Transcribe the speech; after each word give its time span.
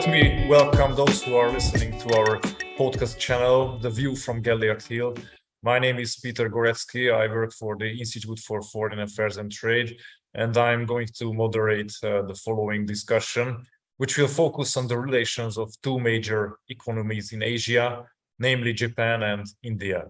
let 0.00 0.10
me 0.10 0.46
welcome 0.48 0.94
those 0.94 1.22
who 1.22 1.36
are 1.36 1.52
listening 1.52 1.90
to 2.00 2.08
our 2.16 2.40
podcast 2.78 3.18
channel, 3.18 3.78
The 3.80 3.90
View 3.90 4.16
from 4.16 4.42
Gellért 4.42 4.88
Hill. 4.88 5.14
My 5.62 5.78
name 5.78 5.98
is 5.98 6.16
Peter 6.16 6.48
Goreczky. 6.48 7.12
I 7.12 7.26
work 7.26 7.52
for 7.52 7.76
the 7.76 7.90
Institute 7.90 8.38
for 8.38 8.62
Foreign 8.62 9.00
Affairs 9.00 9.36
and 9.36 9.52
Trade, 9.52 9.98
and 10.32 10.56
I'm 10.56 10.86
going 10.86 11.08
to 11.18 11.34
moderate 11.34 11.92
uh, 12.02 12.22
the 12.22 12.34
following 12.34 12.86
discussion, 12.86 13.62
which 13.98 14.16
will 14.16 14.26
focus 14.26 14.74
on 14.78 14.88
the 14.88 14.96
relations 14.96 15.58
of 15.58 15.70
two 15.82 16.00
major 16.00 16.56
economies 16.70 17.34
in 17.34 17.42
Asia, 17.42 18.02
namely 18.38 18.72
Japan 18.72 19.22
and 19.22 19.46
India. 19.62 20.06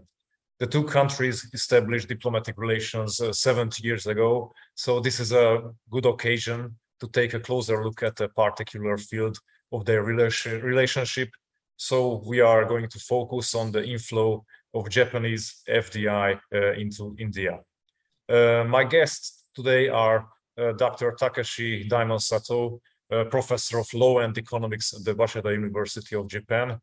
The 0.61 0.69
two 0.69 0.85
countries 0.85 1.51
established 1.53 2.07
diplomatic 2.07 2.57
relations 2.59 3.21
uh, 3.21 3.33
70 3.33 3.83
years 3.83 4.07
ago, 4.07 4.53
so 4.77 5.01
this 5.01 5.19
is 5.19 5.33
a 5.33 5.63
good 5.91 6.07
occasion 6.07 6.77
to 7.01 7.09
take 7.09 7.35
a 7.35 7.41
closer 7.41 7.83
look 7.83 8.05
at 8.05 8.21
a 8.21 8.29
particular 8.29 8.97
field 8.97 9.37
of 9.73 9.85
their 9.85 10.03
relationship. 10.03 11.31
So 11.77 12.23
we 12.27 12.41
are 12.41 12.65
going 12.65 12.89
to 12.89 12.99
focus 12.99 13.55
on 13.55 13.73
the 13.73 13.85
inflow 13.85 14.45
of 14.75 14.89
Japanese 14.89 15.63
FDI 15.69 16.39
uh, 16.55 16.73
into 16.73 17.17
India. 17.19 17.61
Uh, 18.29 18.65
my 18.69 18.85
guests 18.85 19.45
today 19.55 19.89
are 19.89 20.29
uh, 20.59 20.73
Dr. 20.73 21.13
Takeshi 21.19 21.89
Daimon 21.89 22.21
Sato, 22.21 22.81
professor 23.29 23.79
of 23.79 23.93
law 23.93 24.21
and 24.21 24.39
economics 24.39 24.95
at 24.95 25.05
the 25.05 25.15
Waseda 25.17 25.51
University 25.53 26.15
of 26.15 26.29
Japan, 26.29 26.79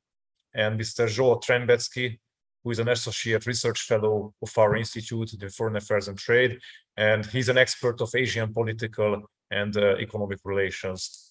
and 0.53 0.77
Mr. 0.77 1.07
Zsolt 1.07 1.41
Trembeczki, 1.41 2.19
who 2.63 2.71
is 2.71 2.79
an 2.79 2.89
associate 2.89 3.45
research 3.45 3.83
fellow 3.83 4.33
of 4.41 4.57
our 4.57 4.75
institute, 4.75 5.31
the 5.39 5.49
Foreign 5.49 5.77
Affairs 5.77 6.09
and 6.09 6.17
Trade, 6.17 6.59
and 6.97 7.25
he's 7.27 7.47
an 7.47 7.57
expert 7.57 8.01
of 8.01 8.13
Asian 8.13 8.53
political 8.53 9.21
and 9.51 9.77
uh, 9.77 9.95
economic 9.99 10.39
relations. 10.43 11.26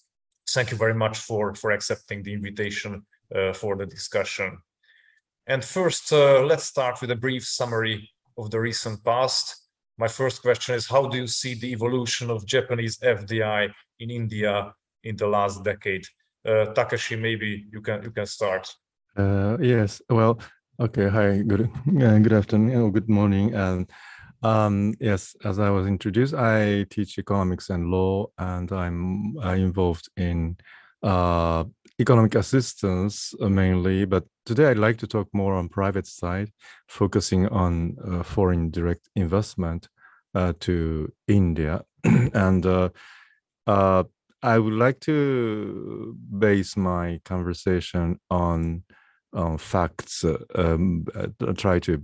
Thank 0.49 0.71
you 0.71 0.77
very 0.77 0.93
much 0.93 1.17
for, 1.19 1.53
for 1.55 1.71
accepting 1.71 2.23
the 2.23 2.33
invitation 2.33 3.05
uh, 3.35 3.53
for 3.53 3.75
the 3.75 3.85
discussion. 3.85 4.57
And 5.45 5.63
first, 5.63 6.11
uh, 6.11 6.41
let's 6.41 6.65
start 6.65 7.01
with 7.01 7.11
a 7.11 7.15
brief 7.15 7.45
summary 7.45 8.09
of 8.37 8.51
the 8.51 8.59
recent 8.59 9.03
past. 9.03 9.67
My 9.97 10.07
first 10.07 10.41
question 10.41 10.75
is, 10.75 10.87
how 10.87 11.07
do 11.07 11.17
you 11.17 11.27
see 11.27 11.53
the 11.55 11.71
evolution 11.71 12.29
of 12.29 12.45
Japanese 12.45 12.97
FDI 12.99 13.71
in 13.99 14.11
India 14.11 14.73
in 15.03 15.15
the 15.15 15.27
last 15.27 15.63
decade? 15.63 16.05
Uh, 16.45 16.65
Takeshi, 16.73 17.15
maybe 17.15 17.65
you 17.71 17.81
can 17.81 18.03
you 18.03 18.11
can 18.11 18.25
start. 18.25 18.73
Uh, 19.17 19.57
yes. 19.59 20.01
Well, 20.09 20.39
okay. 20.79 21.07
Hi. 21.09 21.41
Good. 21.41 21.69
Uh, 21.87 22.19
good 22.19 22.33
afternoon 22.33 22.91
good 22.91 23.09
morning. 23.09 23.53
And 23.55 23.89
um, 24.43 24.93
yes, 24.99 25.35
as 25.43 25.59
I 25.59 25.69
was 25.69 25.87
introduced, 25.87 26.33
I 26.33 26.85
teach 26.89 27.17
economics 27.17 27.69
and 27.69 27.89
law, 27.89 28.27
and 28.37 28.71
I'm 28.71 29.37
uh, 29.37 29.51
involved 29.51 30.09
in 30.17 30.57
uh, 31.03 31.63
economic 31.99 32.35
assistance 32.35 33.33
uh, 33.41 33.49
mainly, 33.49 34.05
but 34.05 34.25
today 34.45 34.67
I'd 34.67 34.77
like 34.77 34.97
to 34.99 35.07
talk 35.07 35.27
more 35.33 35.55
on 35.55 35.69
private 35.69 36.07
side, 36.07 36.51
focusing 36.87 37.47
on 37.47 37.97
uh, 38.05 38.23
foreign 38.23 38.69
direct 38.69 39.09
investment 39.15 39.87
uh, 40.35 40.53
to 40.61 41.11
India. 41.27 41.83
and 42.03 42.65
uh, 42.65 42.89
uh, 43.65 44.03
I 44.43 44.59
would 44.59 44.73
like 44.73 44.99
to 45.01 46.15
base 46.37 46.77
my 46.77 47.19
conversation 47.25 48.19
on 48.29 48.83
on 49.33 49.57
facts, 49.57 50.25
um, 50.55 51.05
try 51.57 51.79
to 51.79 51.97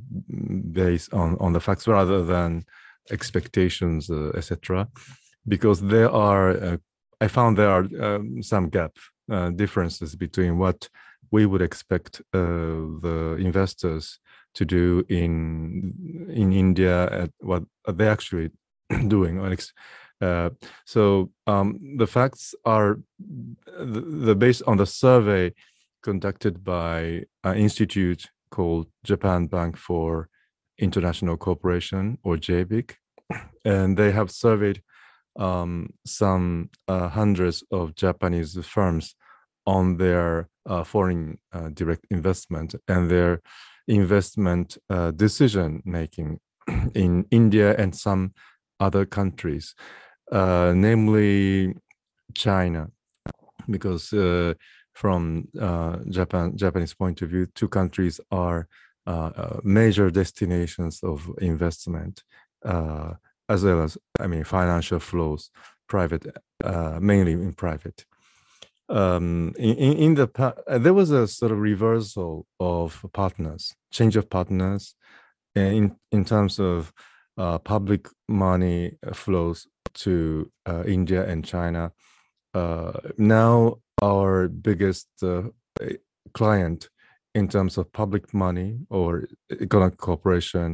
base 0.72 1.10
on, 1.10 1.38
on 1.40 1.54
the 1.54 1.60
facts 1.60 1.88
rather 1.88 2.24
than 2.24 2.64
expectations, 3.12 4.10
etc. 4.10 4.88
Because 5.48 5.82
there 5.82 6.12
are, 6.12 6.80
I 7.22 7.28
found 7.28 7.58
there 7.58 7.70
are 7.70 7.88
um, 8.02 8.44
some 8.44 8.70
gap 8.70 8.92
uh, 9.32 9.50
differences 9.52 10.16
between 10.16 10.58
what 10.58 10.90
we 11.32 11.46
would 11.46 11.62
expect 11.62 12.22
uh, 12.34 12.40
the 13.06 13.38
investors 13.40 14.20
to 14.54 14.66
do 14.66 15.04
in 15.10 15.94
in 16.30 16.54
India 16.54 17.06
at 17.24 17.32
what 17.40 17.64
they 17.88 18.08
actually 18.08 18.52
doing. 19.08 19.40
Uh, 20.22 20.50
so 20.86 21.32
um, 21.48 21.80
the 21.98 22.08
facts 22.08 22.56
are 22.66 23.00
the, 23.68 24.02
the 24.28 24.36
based 24.36 24.64
on 24.68 24.78
the 24.78 24.86
survey 24.86 25.52
conducted 26.04 26.64
by 26.64 27.24
an 27.44 27.58
institute 27.58 28.30
called 28.52 28.88
Japan 29.04 29.48
Bank 29.48 29.78
for 29.78 30.30
International 30.78 31.38
Cooperation 31.38 32.18
or 32.24 32.38
JBIC, 32.38 32.92
and 33.66 33.98
they 33.98 34.12
have 34.12 34.30
surveyed 34.30 34.82
um, 35.40 35.90
some 36.06 36.70
uh, 36.88 37.10
hundreds 37.10 37.64
of 37.72 37.96
Japanese 37.96 38.58
firms 38.66 39.16
on 39.66 39.98
their 39.98 40.50
uh, 40.66 40.84
foreign 40.84 41.40
uh, 41.54 41.70
direct 41.70 42.06
investment 42.12 42.76
and 42.88 43.10
their 43.10 43.42
investment 43.88 44.78
uh, 44.90 45.12
decision 45.12 45.82
making 45.86 46.40
in 46.94 47.26
India 47.32 47.76
and 47.78 47.96
some 47.96 48.34
other 48.80 49.06
countries, 49.06 49.76
uh, 50.32 50.74
namely 50.76 51.74
China, 52.34 52.90
because 53.70 54.14
uh, 54.96 55.00
from 55.00 55.48
Japan 56.10 56.56
Japanese 56.56 56.94
point 56.94 57.22
of 57.22 57.30
view, 57.30 57.46
two 57.56 57.68
countries 57.68 58.20
are 58.32 58.68
major 59.64 60.10
destinations 60.10 61.04
of 61.04 61.30
investment 61.42 62.24
as 63.50 63.64
well 63.64 63.84
as 63.84 63.98
I 64.20 64.28
mean 64.28 64.44
financial 64.44 65.00
flows, 65.00 65.50
private, 65.88 66.26
uh, 66.64 67.00
mainly 67.02 67.34
in 67.34 67.54
private. 67.54 68.06
Um, 68.90 69.54
in, 69.58 69.76
in 69.76 70.16
the 70.16 70.30
uh, 70.38 70.78
there 70.78 70.94
was 70.94 71.12
a 71.12 71.28
sort 71.28 71.52
of 71.52 71.60
reversal 71.60 72.46
of 72.60 73.06
partners, 73.14 73.74
change 73.92 74.16
of 74.16 74.30
partners, 74.30 74.96
in 75.56 75.96
in 76.12 76.26
terms 76.26 76.60
of 76.60 76.92
uh, 77.38 77.58
public 77.60 78.08
money 78.28 78.98
flows 79.14 79.68
to 79.94 80.52
uh, 80.66 80.84
India 80.86 81.26
and 81.28 81.46
China. 81.46 81.92
Uh, 82.54 82.94
now 83.18 83.78
our 84.10 84.48
biggest 84.48 85.08
uh, 85.24 85.44
client 86.34 86.90
in 87.36 87.48
terms 87.48 87.78
of 87.78 87.92
public 87.92 88.34
money 88.34 88.70
or 88.90 89.28
economic 89.66 89.98
cooperation 89.98 90.70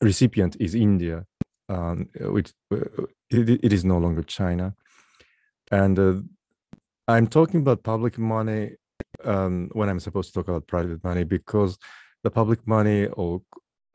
recipient 0.00 0.56
is 0.60 0.74
India, 0.74 1.24
um, 1.68 2.08
which 2.20 2.52
uh, 2.72 2.76
it, 3.30 3.60
it 3.64 3.72
is 3.72 3.84
no 3.84 3.98
longer 3.98 4.22
China. 4.22 4.74
And 5.70 5.98
uh, 5.98 6.14
I'm 7.06 7.26
talking 7.26 7.60
about 7.60 7.82
public 7.82 8.18
money 8.18 8.76
um, 9.24 9.70
when 9.72 9.88
I'm 9.88 10.00
supposed 10.00 10.28
to 10.28 10.34
talk 10.34 10.48
about 10.48 10.66
private 10.66 11.02
money 11.04 11.24
because 11.24 11.78
the 12.24 12.30
public 12.30 12.66
money 12.66 13.06
or, 13.06 13.42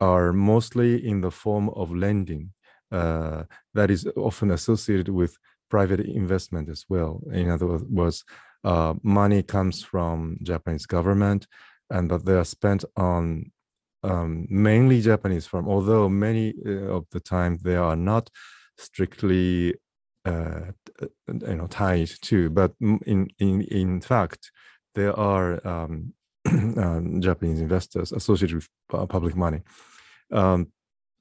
are 0.00 0.32
mostly 0.32 1.06
in 1.06 1.20
the 1.20 1.30
form 1.30 1.68
of 1.70 1.94
lending 1.94 2.52
uh, 2.92 3.44
that 3.74 3.90
is 3.90 4.06
often 4.16 4.50
associated 4.50 5.08
with 5.08 5.36
private 5.76 6.02
investment 6.22 6.68
as 6.68 6.82
well. 6.92 7.12
In 7.32 7.46
other 7.54 7.66
words, 8.00 8.18
uh, 8.70 8.94
money 9.02 9.42
comes 9.42 9.76
from 9.82 10.16
Japanese 10.50 10.86
government 10.96 11.42
and 11.94 12.04
that 12.10 12.24
they 12.24 12.36
are 12.42 12.50
spent 12.58 12.82
on 13.12 13.50
um, 14.08 14.46
mainly 14.48 15.00
Japanese 15.00 15.46
firm, 15.50 15.66
although 15.68 16.08
many 16.08 16.54
uh, 16.64 16.96
of 16.96 17.02
the 17.10 17.22
time 17.34 17.52
they 17.66 17.78
are 17.88 17.96
not 17.96 18.24
strictly 18.86 19.74
uh, 20.30 20.66
you 21.50 21.56
know 21.58 21.68
tied 21.82 22.10
to, 22.28 22.38
but 22.50 22.70
in 23.12 23.18
in 23.46 23.54
in 23.82 24.00
fact 24.00 24.42
there 24.94 25.14
are 25.32 25.48
um, 25.72 25.92
um, 26.84 27.20
Japanese 27.28 27.60
investors 27.60 28.12
associated 28.12 28.56
with 28.56 28.68
public 29.16 29.34
money. 29.34 29.60
Um, 30.30 30.60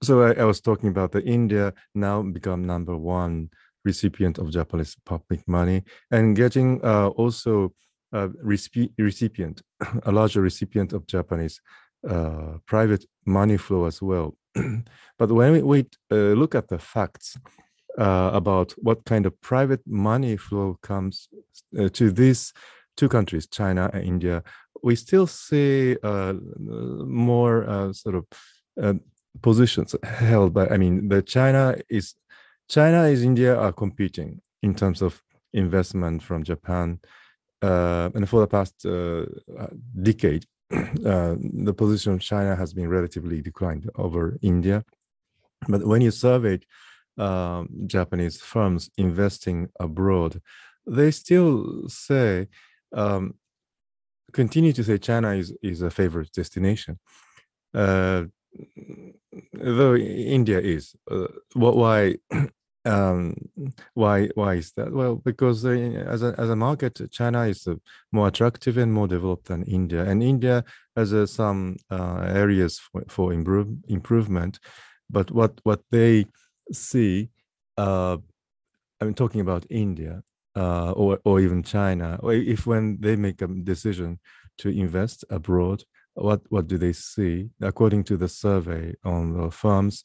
so 0.07 0.13
I, 0.27 0.31
I, 0.41 0.45
was 0.51 0.59
talking 0.61 0.89
about 0.89 1.11
the 1.11 1.23
India 1.37 1.73
now 1.95 2.21
become 2.21 2.61
number 2.73 2.95
one 2.97 3.49
recipient 3.85 4.37
of 4.37 4.51
Japanese 4.51 4.95
public 5.05 5.47
money 5.47 5.83
and 6.11 6.35
getting 6.35 6.83
uh, 6.83 7.07
also 7.09 7.73
a 8.13 8.29
recipient, 8.41 9.61
a 10.03 10.11
larger 10.11 10.41
recipient 10.41 10.93
of 10.93 11.05
Japanese 11.07 11.59
uh, 12.07 12.57
private 12.65 13.05
money 13.25 13.57
flow 13.57 13.85
as 13.85 14.01
well. 14.01 14.35
but 15.17 15.31
when 15.31 15.65
we, 15.65 15.85
uh, 16.11 16.15
look 16.15 16.53
at 16.53 16.67
the 16.67 16.77
facts 16.77 17.37
uh, 17.97 18.31
about 18.33 18.73
what 18.77 19.03
kind 19.05 19.25
of 19.25 19.39
private 19.41 19.81
money 19.87 20.37
flow 20.37 20.77
comes 20.81 21.29
uh, 21.79 21.89
to 21.89 22.11
these 22.11 22.53
two 22.97 23.09
countries, 23.09 23.47
China 23.47 23.89
and 23.93 24.03
India, 24.03 24.43
we 24.83 24.95
still 24.95 25.25
see 25.25 25.95
uh, 26.03 26.33
more 26.59 27.93
sort 27.93 28.15
of 28.15 28.99
positions 29.41 29.95
held 30.03 30.53
by. 30.53 30.67
I 30.67 30.77
mean, 30.77 31.07
the 31.07 31.21
China 31.21 31.75
is 31.89 32.15
China 32.73 33.03
and 33.03 33.23
India 33.23 33.55
are 33.55 33.71
competing 33.71 34.41
in 34.63 34.73
terms 34.73 35.03
of 35.03 35.21
investment 35.53 36.23
from 36.23 36.43
Japan. 36.43 36.99
Uh, 37.61 38.09
and 38.15 38.27
for 38.27 38.39
the 38.39 38.47
past 38.47 38.83
uh, 38.87 39.25
decade, 40.01 40.45
uh, 40.71 41.35
the 41.69 41.75
position 41.77 42.13
of 42.13 42.19
China 42.19 42.55
has 42.55 42.73
been 42.73 42.89
relatively 42.89 43.43
declined 43.43 43.87
over 43.95 44.39
India. 44.41 44.83
But 45.69 45.85
when 45.85 46.01
you 46.01 46.09
surveyed 46.09 46.65
um, 47.19 47.69
Japanese 47.85 48.41
firms 48.41 48.89
investing 48.97 49.69
abroad, 49.79 50.41
they 50.87 51.11
still 51.11 51.87
say, 51.87 52.47
um, 52.91 53.35
continue 54.31 54.73
to 54.73 54.83
say 54.83 54.97
China 54.97 55.29
is, 55.35 55.53
is 55.61 55.83
a 55.83 55.91
favorite 55.91 56.31
destination. 56.31 56.99
Uh, 57.71 58.23
though 59.53 59.95
India 59.95 60.59
is. 60.59 60.95
Uh, 61.09 61.27
why? 61.53 62.15
Um, 62.85 63.35
why? 63.93 64.27
Why 64.35 64.55
is 64.55 64.73
that? 64.73 64.91
Well, 64.91 65.15
because 65.15 65.63
uh, 65.65 65.69
as 66.07 66.21
a 66.21 66.35
as 66.37 66.49
a 66.49 66.55
market, 66.55 66.99
China 67.11 67.43
is 67.43 67.65
uh, 67.65 67.75
more 68.11 68.27
attractive 68.27 68.77
and 68.77 68.91
more 68.91 69.07
developed 69.07 69.47
than 69.47 69.63
India, 69.63 70.03
and 70.03 70.21
India 70.21 70.65
has 70.97 71.13
uh, 71.13 71.25
some 71.25 71.77
uh, 71.89 72.25
areas 72.27 72.79
for, 72.79 73.03
for 73.07 73.33
improve, 73.33 73.69
improvement. 73.87 74.59
But 75.09 75.31
what 75.31 75.61
what 75.63 75.81
they 75.91 76.25
see, 76.71 77.29
uh, 77.77 78.17
I'm 78.99 79.13
talking 79.13 79.41
about 79.41 79.65
India 79.69 80.21
or 80.55 81.19
or 81.23 81.39
even 81.39 81.63
China, 81.63 82.19
if 82.23 82.67
when 82.67 82.97
they 82.99 83.15
make 83.15 83.41
a 83.41 83.47
decision 83.47 84.19
to 84.57 84.69
invest 84.69 85.23
abroad, 85.29 85.83
what 86.15 86.41
what 86.49 86.67
do 86.67 86.77
they 86.77 86.93
see 86.93 87.49
according 87.61 88.03
to 88.05 88.17
the 88.17 88.27
survey 88.27 88.93
on 89.05 89.37
the 89.37 89.51
firms 89.51 90.03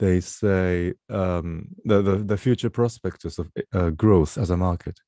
they 0.00 0.18
say 0.18 0.94
um, 1.10 1.68
the, 1.84 2.00
the, 2.00 2.16
the 2.16 2.36
future 2.36 2.70
prospects 2.70 3.38
of 3.38 3.50
uh, 3.74 3.90
growth 3.90 4.38
as 4.38 4.50
a 4.50 4.56
market 4.56 4.98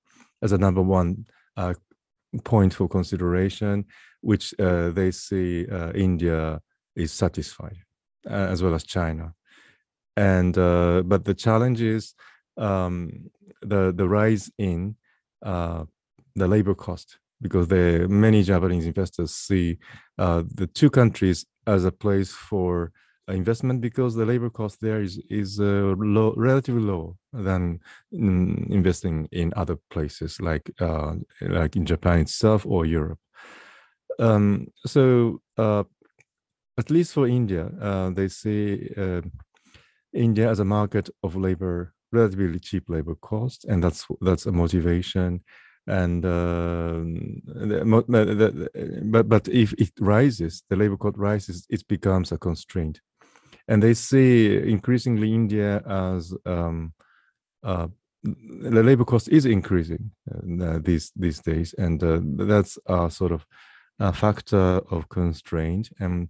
as 0.42 0.52
a 0.52 0.58
number 0.58 0.82
one 0.82 1.26
uh, 1.56 1.74
point 2.44 2.72
for 2.74 2.88
consideration 2.88 3.84
which 4.20 4.54
uh, 4.60 4.90
they 4.90 5.10
see 5.10 5.66
uh, 5.68 5.90
india 5.94 6.60
is 6.94 7.10
satisfied 7.10 7.78
uh, 8.30 8.46
as 8.52 8.62
well 8.62 8.74
as 8.74 8.84
china. 8.84 9.34
And 10.16 10.56
uh, 10.58 11.02
but 11.04 11.24
the 11.24 11.34
challenge 11.34 11.80
is 11.80 12.14
um, 12.58 13.30
the 13.62 13.92
the 13.96 14.06
rise 14.06 14.50
in 14.58 14.96
the 15.42 16.48
labor 16.54 16.74
cost 16.74 17.18
because 17.40 17.66
the 17.68 18.06
many 18.08 18.42
Japanese 18.42 18.86
investors 18.86 19.34
see 19.34 19.78
the 20.18 20.70
two 20.74 20.90
countries 20.90 21.46
as 21.66 21.84
a 21.84 21.90
place 21.90 22.30
for 22.30 22.92
investment 23.28 23.80
because 23.80 24.14
the 24.14 24.26
labor 24.26 24.50
cost 24.50 24.80
there 24.80 25.00
is 25.00 25.20
is 25.30 25.60
uh, 25.60 25.94
low, 25.98 26.34
relatively 26.36 26.82
low 26.82 27.16
than 27.32 27.80
in 28.10 28.66
investing 28.70 29.28
in 29.32 29.52
other 29.56 29.76
places 29.90 30.40
like 30.40 30.70
uh, 30.80 31.14
like 31.40 31.76
in 31.76 31.86
Japan 31.86 32.20
itself 32.20 32.66
or 32.66 32.84
Europe. 32.84 33.18
Um, 34.18 34.66
so 34.86 35.40
uh, 35.56 35.84
at 36.78 36.90
least 36.90 37.12
for 37.12 37.26
India, 37.26 37.70
uh, 37.80 38.10
they 38.10 38.28
see 38.28 38.90
uh, 38.96 39.22
India 40.12 40.50
as 40.50 40.58
a 40.58 40.64
market 40.64 41.08
of 41.22 41.36
labor, 41.36 41.94
relatively 42.10 42.58
cheap 42.58 42.88
labor 42.88 43.14
cost, 43.14 43.64
and 43.64 43.82
that's 43.82 44.06
that's 44.20 44.46
a 44.46 44.52
motivation 44.52 45.42
and 45.86 46.24
uh, 46.24 47.00
but 49.04 49.28
but 49.28 49.48
if 49.48 49.72
it 49.74 49.90
rises 49.98 50.62
the 50.70 50.76
labor 50.76 50.96
cost 50.96 51.16
rises 51.16 51.66
it 51.70 51.86
becomes 51.88 52.30
a 52.30 52.38
constraint 52.38 53.00
and 53.68 53.82
they 53.82 53.94
see 53.94 54.56
increasingly 54.56 55.34
india 55.34 55.82
as 55.86 56.34
um, 56.46 56.92
uh, 57.64 57.86
the 58.24 58.82
labor 58.82 59.04
cost 59.04 59.28
is 59.28 59.46
increasing 59.46 60.10
uh, 60.30 60.78
these 60.80 61.12
these 61.16 61.40
days. 61.40 61.74
And 61.76 62.02
uh, 62.02 62.20
that's 62.46 62.78
a 62.86 63.10
sort 63.10 63.32
of 63.32 63.44
a 63.98 64.12
factor 64.12 64.80
of 64.90 65.08
constraint. 65.08 65.90
And 65.98 66.28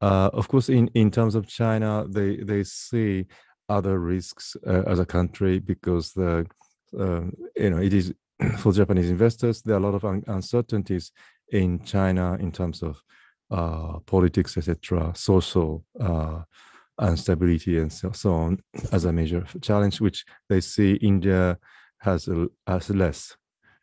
uh, 0.00 0.30
of 0.32 0.48
course 0.48 0.68
in 0.68 0.88
in 0.94 1.10
terms 1.10 1.34
of 1.34 1.48
china 1.48 2.06
they 2.08 2.36
they 2.36 2.62
see 2.62 3.26
other 3.68 3.98
risks 3.98 4.56
uh, 4.66 4.84
as 4.86 4.98
a 5.00 5.04
country 5.04 5.58
because 5.58 6.12
the 6.12 6.46
you 6.92 7.70
know 7.70 7.78
it 7.78 7.92
is 7.92 8.14
for 8.58 8.72
Japanese 8.72 9.10
investors, 9.10 9.62
there 9.62 9.74
are 9.74 9.78
a 9.78 9.82
lot 9.82 9.94
of 9.94 10.04
un- 10.04 10.24
uncertainties 10.28 11.10
in 11.50 11.82
China 11.82 12.36
in 12.38 12.52
terms 12.52 12.82
of 12.82 13.02
uh, 13.50 13.98
politics, 14.00 14.56
etc., 14.56 15.12
social 15.14 15.84
uh, 16.00 16.42
instability, 17.02 17.78
and 17.78 17.92
so, 17.92 18.10
so, 18.12 18.32
on 18.32 18.58
as 18.92 19.04
a 19.04 19.12
major 19.12 19.44
challenge, 19.62 20.00
which 20.00 20.24
they 20.48 20.60
see 20.60 20.94
India 20.94 21.58
has 21.98 22.28
a, 22.28 22.46
has 22.66 22.90
less. 22.90 23.36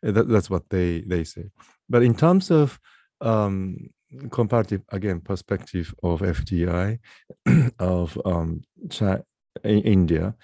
Uh, 0.06 0.12
that, 0.12 0.28
that's 0.28 0.50
what 0.50 0.68
they 0.70 1.00
they 1.02 1.24
say. 1.24 1.44
But 1.88 2.02
in 2.02 2.14
terms 2.14 2.50
of 2.50 2.78
um, 3.20 3.90
comparative, 4.30 4.82
again, 4.90 5.20
perspective 5.20 5.94
of 6.02 6.20
FDI 6.20 6.98
of 7.78 8.18
um, 8.24 8.62
China, 8.90 9.22
India, 9.64 10.34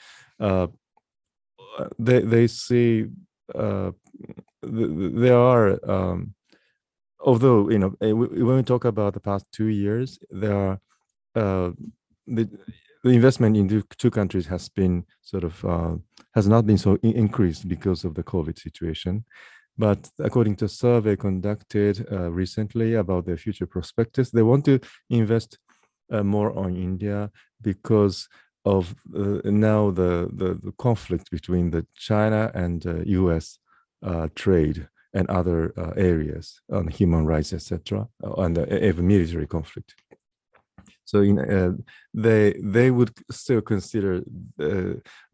uh, 0.41 0.67
they 1.99 2.21
they 2.21 2.47
see 2.47 3.07
uh, 3.55 3.91
there 4.63 5.37
are 5.39 5.79
um, 5.91 6.35
although 7.23 7.71
you 7.71 7.79
know 7.79 7.95
eh, 8.01 8.13
when 8.13 8.57
we 8.57 8.63
talk 8.63 8.85
about 8.85 9.15
the 9.15 9.21
past 9.21 9.47
two 9.53 9.67
years 9.67 10.19
there 10.31 10.57
are 10.57 10.81
uh, 11.35 11.71
the, 12.27 12.49
the 13.05 13.11
investment 13.11 13.57
in 13.57 13.67
the 13.67 13.83
two 13.99 14.11
countries 14.11 14.47
has 14.47 14.69
been 14.69 15.05
sort 15.23 15.45
of 15.45 15.65
uh, 15.65 15.95
has 16.35 16.47
not 16.49 16.67
been 16.67 16.79
so 16.79 16.99
increased 17.03 17.69
because 17.69 18.05
of 18.05 18.15
the 18.15 18.23
covid 18.23 18.59
situation 18.59 19.25
but 19.79 20.11
according 20.19 20.55
to 20.55 20.67
a 20.67 20.69
survey 20.69 21.17
conducted 21.17 22.07
uh, 22.13 22.31
recently 22.31 22.95
about 22.95 23.25
their 23.25 23.39
future 23.39 23.67
prospectus 23.67 24.31
they 24.31 24.43
want 24.43 24.65
to 24.65 24.79
invest 25.11 25.59
uh, 26.13 26.23
more 26.23 26.57
on 26.59 26.77
india 26.77 27.31
because 27.63 28.29
of 28.65 28.95
uh, 29.17 29.41
now 29.45 29.91
the, 29.91 30.29
the, 30.35 30.59
the 30.63 30.73
conflict 30.79 31.31
between 31.31 31.71
the 31.71 31.85
China 31.95 32.51
and 32.55 32.87
uh, 32.87 33.01
U.S. 33.05 33.59
Uh, 34.03 34.29
trade 34.35 34.89
and 35.15 35.29
other 35.29 35.73
uh, 35.77 35.93
areas 35.97 36.61
on 36.71 36.89
human 36.89 37.27
rights, 37.27 37.53
etc., 37.53 38.09
uh, 38.25 38.33
and 38.43 38.59
even 38.59 39.07
military 39.07 39.47
conflict. 39.47 39.95
So 41.05 41.21
in, 41.21 41.39
uh, 41.39 41.73
they 42.15 42.55
they 42.63 42.91
would 42.91 43.13
still 43.31 43.61
consider 43.61 44.23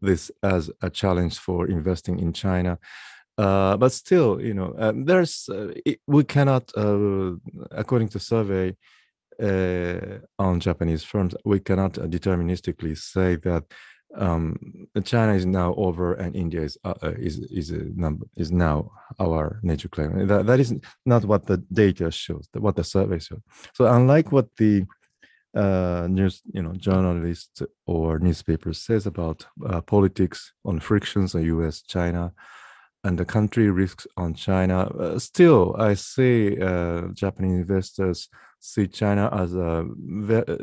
this 0.01 0.31
as 0.43 0.69
a 0.81 0.89
challenge 0.89 1.37
for 1.39 1.67
investing 1.67 2.19
in 2.19 2.33
China. 2.33 2.77
but 3.37 3.91
still, 3.91 4.41
you 4.41 4.53
know, 4.53 4.69
there's 5.05 5.49
it, 5.85 5.99
we 6.07 6.23
cannot, 6.23 6.65
according 7.71 8.09
to 8.09 8.19
survey, 8.19 8.75
uh, 9.41 10.19
on 10.37 10.59
Japanese 10.59 11.03
firms, 11.03 11.33
we 11.45 11.59
cannot 11.59 11.93
deterministically 11.93 12.97
say 12.97 13.37
that 13.37 13.63
um, 14.15 14.57
China 15.03 15.33
is 15.33 15.45
now 15.45 15.75
over 15.75 16.13
and 16.13 16.35
India 16.35 16.61
is 16.61 16.77
uh, 16.83 16.95
uh 17.03 17.11
is 17.11 17.39
is 17.51 17.71
number 17.95 18.25
is 18.35 18.51
now 18.51 18.91
our 19.19 19.59
nature 19.63 19.89
claim. 19.89 20.27
That 20.27 20.45
that 20.47 20.59
is 20.59 20.73
not 21.05 21.25
what 21.25 21.45
the 21.45 21.57
data 21.71 22.11
shows. 22.11 22.47
What 22.53 22.75
the 22.75 22.83
survey 22.83 23.19
shows. 23.19 23.41
So 23.73 23.85
unlike 23.85 24.31
what 24.31 24.47
the 24.57 24.85
uh, 25.55 26.07
news, 26.09 26.41
you 26.53 26.61
know, 26.61 26.73
journalists 26.73 27.61
or 27.85 28.19
newspapers 28.19 28.79
says 28.79 29.05
about 29.07 29.45
uh, 29.65 29.81
politics 29.81 30.53
on 30.65 30.79
frictions 30.79 31.33
on 31.33 31.43
U.S. 31.43 31.81
China 31.81 32.31
and 33.03 33.17
the 33.17 33.25
country 33.25 33.69
risks 33.71 34.05
on 34.17 34.33
China. 34.33 34.81
Uh, 34.81 35.17
still, 35.17 35.75
I 35.79 35.93
see 35.93 36.59
uh, 36.61 37.07
Japanese 37.13 37.59
investors 37.59 38.29
see 38.59 38.87
China 38.87 39.29
as 39.31 39.55
a 39.55 39.87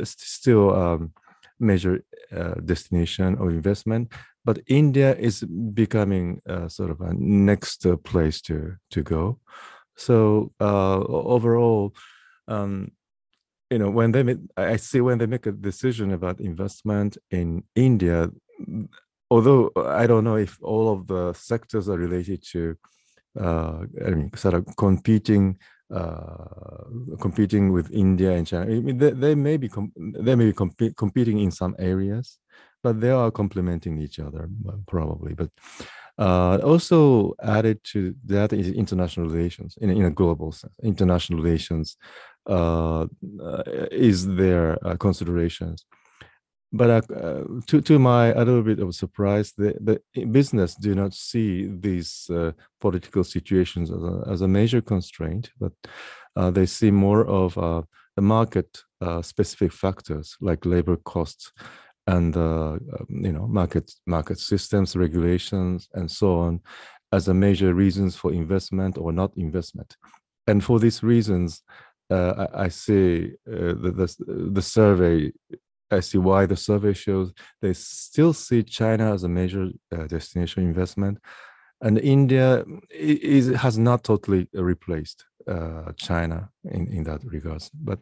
still 0.05 0.75
um, 0.75 1.13
major 1.59 2.05
uh, 2.37 2.55
destination 2.65 3.37
of 3.39 3.49
investment, 3.49 4.13
but 4.45 4.61
India 4.67 5.15
is 5.17 5.43
becoming 5.75 6.41
uh, 6.49 6.69
sort 6.69 6.91
of 6.91 7.01
a 7.01 7.13
next 7.15 7.87
place 8.05 8.41
to 8.43 8.77
to 8.91 9.03
go. 9.03 9.39
So 9.97 10.53
uh, 10.61 10.99
overall, 10.99 11.95
um, 12.49 12.93
you 13.71 13.79
know, 13.79 13.91
when 13.91 14.13
they 14.13 14.23
make, 14.23 14.39
I 14.57 14.77
see 14.77 15.01
when 15.01 15.19
they 15.19 15.27
make 15.27 15.47
a 15.47 15.53
decision 15.53 16.13
about 16.13 16.41
investment 16.41 17.19
in 17.31 17.65
India, 17.75 18.31
although 19.31 19.71
I 19.77 20.07
don't 20.07 20.25
know 20.25 20.37
if 20.37 20.59
all 20.63 20.93
of 20.93 21.07
the 21.07 21.33
sectors 21.33 21.89
are 21.89 21.99
related 21.99 22.45
to, 22.53 22.77
uh, 23.41 23.79
I 24.07 24.11
mean, 24.11 24.31
sort 24.37 24.55
of 24.55 24.67
competing 24.77 25.59
uh, 25.59 25.76
competing 27.21 27.73
with 27.73 27.91
India 27.93 28.33
and 28.33 28.47
China. 28.47 28.65
I 28.65 28.81
mean, 28.81 28.99
they, 28.99 29.11
they 29.11 29.35
may 29.35 29.57
be 29.57 29.71
they 29.97 30.35
may 30.35 30.47
be 30.47 30.53
comp- 30.53 30.97
competing 30.97 31.39
in 31.39 31.51
some 31.51 31.75
areas, 31.79 32.39
but 32.83 33.01
they 33.01 33.11
are 33.11 33.31
complementing 33.31 33.99
each 33.99 34.19
other 34.19 34.49
probably. 34.87 35.35
But 35.35 35.51
uh, 36.19 36.59
also 36.65 37.35
added 37.43 37.85
to 37.85 38.15
that 38.25 38.53
is 38.53 38.69
international 38.69 39.29
relations 39.29 39.77
in, 39.81 39.91
in 39.91 40.05
a 40.07 40.11
global 40.11 40.51
sense. 40.51 40.75
International 40.83 41.43
relations 41.43 41.97
uh, 42.49 43.07
uh 43.43 43.63
is 43.91 44.27
their 44.27 44.79
uh, 44.87 44.97
considerations 44.97 45.85
but 46.77 46.91
uh, 46.91 47.15
uh, 47.15 47.45
to 47.67 47.81
to 47.81 47.99
my 47.99 48.29
a 48.29 48.45
little 48.45 48.63
bit 48.63 48.81
of 48.81 48.95
surprise, 48.95 49.53
the, 49.57 49.75
the 50.15 50.25
business 50.25 50.75
do 50.75 50.95
not 50.95 51.15
see 51.15 51.67
these 51.67 52.29
uh, 52.31 52.53
political 52.81 53.25
situations 53.25 53.91
as 53.91 54.03
a, 54.03 54.25
as 54.31 54.43
a 54.43 54.49
major 54.49 54.81
constraint, 54.81 55.51
but 55.59 55.73
uh, 56.37 56.51
they 56.51 56.67
see 56.67 56.91
more 56.91 57.27
of 57.27 57.57
uh, 57.59 57.83
the 58.17 58.23
market 58.23 58.83
uh, 59.01 59.23
specific 59.23 59.73
factors 59.73 60.37
like 60.41 60.65
labor 60.65 60.97
costs 60.97 61.53
and 62.07 62.37
um, 62.37 62.81
you 63.09 63.33
know 63.33 63.47
market 63.47 63.91
market 64.07 64.39
systems, 64.39 64.97
regulations, 64.97 65.89
and 65.95 66.11
so 66.11 66.39
on, 66.39 66.61
as 67.13 67.29
a 67.29 67.35
major 67.35 67.75
reasons 67.75 68.17
for 68.17 68.33
investment 68.33 68.99
or 68.99 69.13
not 69.13 69.33
investment. 69.37 69.97
And 70.47 70.63
for 70.63 70.79
these 70.79 71.03
reasons, 71.03 71.63
uh, 72.11 72.47
I, 72.55 72.65
I, 72.65 72.69
see 72.69 73.33
uh, 73.49 73.75
the, 73.83 73.93
the, 73.97 74.51
the 74.53 74.63
survey. 74.63 75.33
I 75.91 76.01
see 76.01 76.19
why 76.19 76.47
the 76.47 76.57
survey 76.57 76.93
shows 76.93 77.33
they 77.63 77.73
still 77.73 78.33
see 78.33 78.63
China 78.63 79.15
as 79.15 79.25
a 79.25 79.29
major 79.29 79.69
uh, 79.97 80.07
destination 80.07 80.65
investment, 80.65 81.19
and 81.81 81.99
India 81.99 82.65
is, 82.91 83.49
has 83.55 83.79
not 83.79 84.05
totally 84.05 84.49
replaced 84.53 85.25
uh, 85.49 85.93
China 85.97 86.51
in, 86.65 86.89
in 86.89 87.05
that 87.05 87.25
regards. 87.25 87.71
But 87.71 88.01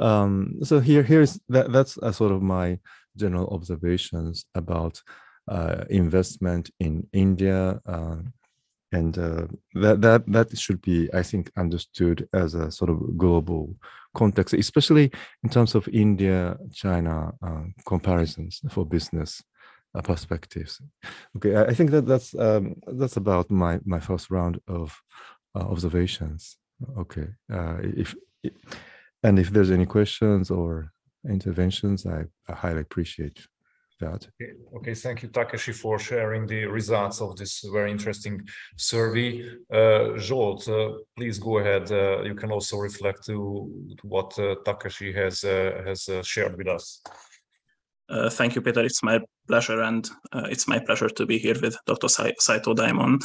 um, 0.00 0.58
so 0.62 0.80
here 0.80 1.02
here's 1.02 1.40
that 1.48 1.72
that's 1.72 1.96
a 1.98 2.12
sort 2.12 2.32
of 2.32 2.42
my 2.42 2.78
general 3.16 3.48
observations 3.48 4.44
about 4.54 5.02
uh, 5.48 5.84
investment 5.90 6.70
in 6.80 7.06
India. 7.12 7.80
Uh, 7.86 8.16
and 8.92 9.18
uh, 9.18 9.46
that 9.74 10.02
that 10.02 10.24
that 10.26 10.58
should 10.58 10.82
be, 10.82 11.08
I 11.14 11.22
think, 11.22 11.50
understood 11.56 12.28
as 12.34 12.54
a 12.54 12.70
sort 12.70 12.90
of 12.90 13.16
global 13.16 13.74
context, 14.14 14.54
especially 14.54 15.10
in 15.42 15.50
terms 15.50 15.74
of 15.74 15.88
India-China 15.88 17.32
uh, 17.42 17.62
comparisons 17.86 18.60
for 18.70 18.84
business 18.84 19.42
uh, 19.94 20.02
perspectives. 20.02 20.80
Okay, 21.36 21.56
I, 21.56 21.64
I, 21.64 21.74
think 21.74 21.90
that 21.90 22.06
that's 22.06 22.34
um, 22.34 22.76
that's 22.86 23.16
about 23.16 23.50
my 23.50 23.78
my 23.84 24.00
first 24.00 24.30
round 24.30 24.60
of 24.66 24.98
uh, 25.54 25.60
observations. 25.60 26.56
Okay, 26.98 27.28
uh, 27.52 27.76
if 27.82 28.14
and 29.22 29.38
if 29.38 29.50
there's 29.50 29.70
any 29.70 29.86
questions 29.86 30.50
or 30.50 30.92
interventions, 31.28 32.06
I, 32.06 32.24
I 32.48 32.52
highly 32.54 32.80
appreciate 32.80 33.46
that. 34.02 34.26
Okay. 34.40 34.52
okay, 34.76 34.94
thank 34.94 35.22
you, 35.22 35.28
Takeshi, 35.28 35.72
for 35.72 35.98
sharing 35.98 36.46
the 36.46 36.66
results 36.66 37.20
of 37.20 37.36
this 37.36 37.64
very 37.72 37.90
interesting 37.90 38.40
survey. 38.76 39.28
Uh, 39.72 40.18
Zsolt, 40.26 40.68
uh, 40.68 40.98
please 41.16 41.38
go 41.38 41.58
ahead. 41.58 41.90
Uh, 41.90 42.22
you 42.22 42.34
can 42.34 42.50
also 42.52 42.76
reflect 42.78 43.24
to, 43.26 43.36
to 43.98 44.06
what 44.06 44.38
uh, 44.38 44.56
Takeshi 44.64 45.12
has 45.12 45.44
uh, 45.44 45.82
has 45.86 46.08
uh, 46.08 46.22
shared 46.22 46.56
with 46.56 46.68
us. 46.68 47.02
Uh, 48.08 48.28
thank 48.28 48.54
you, 48.54 48.60
Peter. 48.60 48.84
It's 48.84 49.02
my 49.02 49.20
pleasure, 49.48 49.80
and 49.82 50.08
uh, 50.32 50.46
it's 50.50 50.68
my 50.68 50.78
pleasure 50.78 51.08
to 51.08 51.24
be 51.24 51.38
here 51.38 51.56
with 51.62 51.76
Dr. 51.86 52.08
Saito 52.08 52.74
Daimon. 52.74 53.18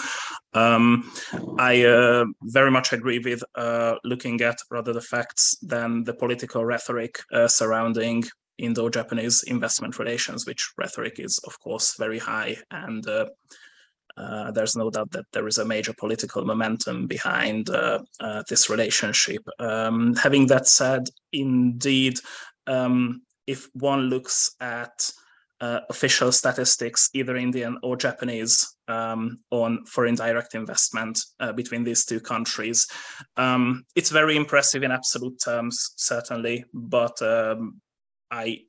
Um, 0.54 1.12
I 1.60 1.84
uh, 1.84 2.26
very 2.44 2.72
much 2.72 2.94
agree 2.94 3.20
with 3.20 3.44
looking 4.04 4.42
at 4.42 4.58
rather 4.72 4.94
the 4.94 5.02
facts 5.02 5.58
than 5.62 6.04
the 6.04 6.14
political 6.14 6.64
rhetoric 6.64 7.20
surrounding 7.48 8.24
Indo-Japanese 8.58 9.44
investment 9.44 10.00
relations, 10.00 10.46
which 10.46 10.72
rhetoric 10.78 11.20
is, 11.20 11.40
of 11.46 11.60
course, 11.60 11.96
very 11.98 12.20
high. 12.20 12.58
And 12.72 13.08
uh, 13.08 13.28
uh, 14.18 14.52
there's 14.52 14.76
no 14.76 14.90
doubt 14.90 15.12
that 15.12 15.26
there 15.32 15.48
is 15.48 15.58
a 15.58 15.66
major 15.66 15.94
political 15.94 16.44
momentum 16.44 17.08
behind 17.08 17.70
uh, 17.70 18.00
uh 18.20 18.44
this 18.50 18.70
relationship. 18.70 19.44
Um, 19.60 20.16
having 20.16 20.48
that 20.48 20.68
said, 20.68 21.10
indeed, 21.32 22.20
um, 22.66 23.22
if 23.46 23.70
one 23.74 24.10
looks 24.10 24.56
at 24.60 25.12
uh, 25.62 25.80
official 25.90 26.32
statistics, 26.32 27.10
either 27.14 27.36
Indian 27.36 27.78
or 27.82 27.96
Japanese, 27.96 28.78
um, 28.88 29.40
on 29.52 29.86
foreign 29.86 30.16
direct 30.16 30.56
investment 30.56 31.20
uh, 31.40 31.52
between 31.52 31.84
these 31.84 32.06
two 32.06 32.20
countries. 32.20 32.88
Um, 33.36 33.84
it's 33.96 34.10
very 34.10 34.36
impressive 34.36 34.84
in 34.84 34.92
absolute 34.92 35.40
terms, 35.44 35.94
certainly, 35.98 36.64
but 36.74 37.22
um, 37.22 37.82
I 38.32 38.62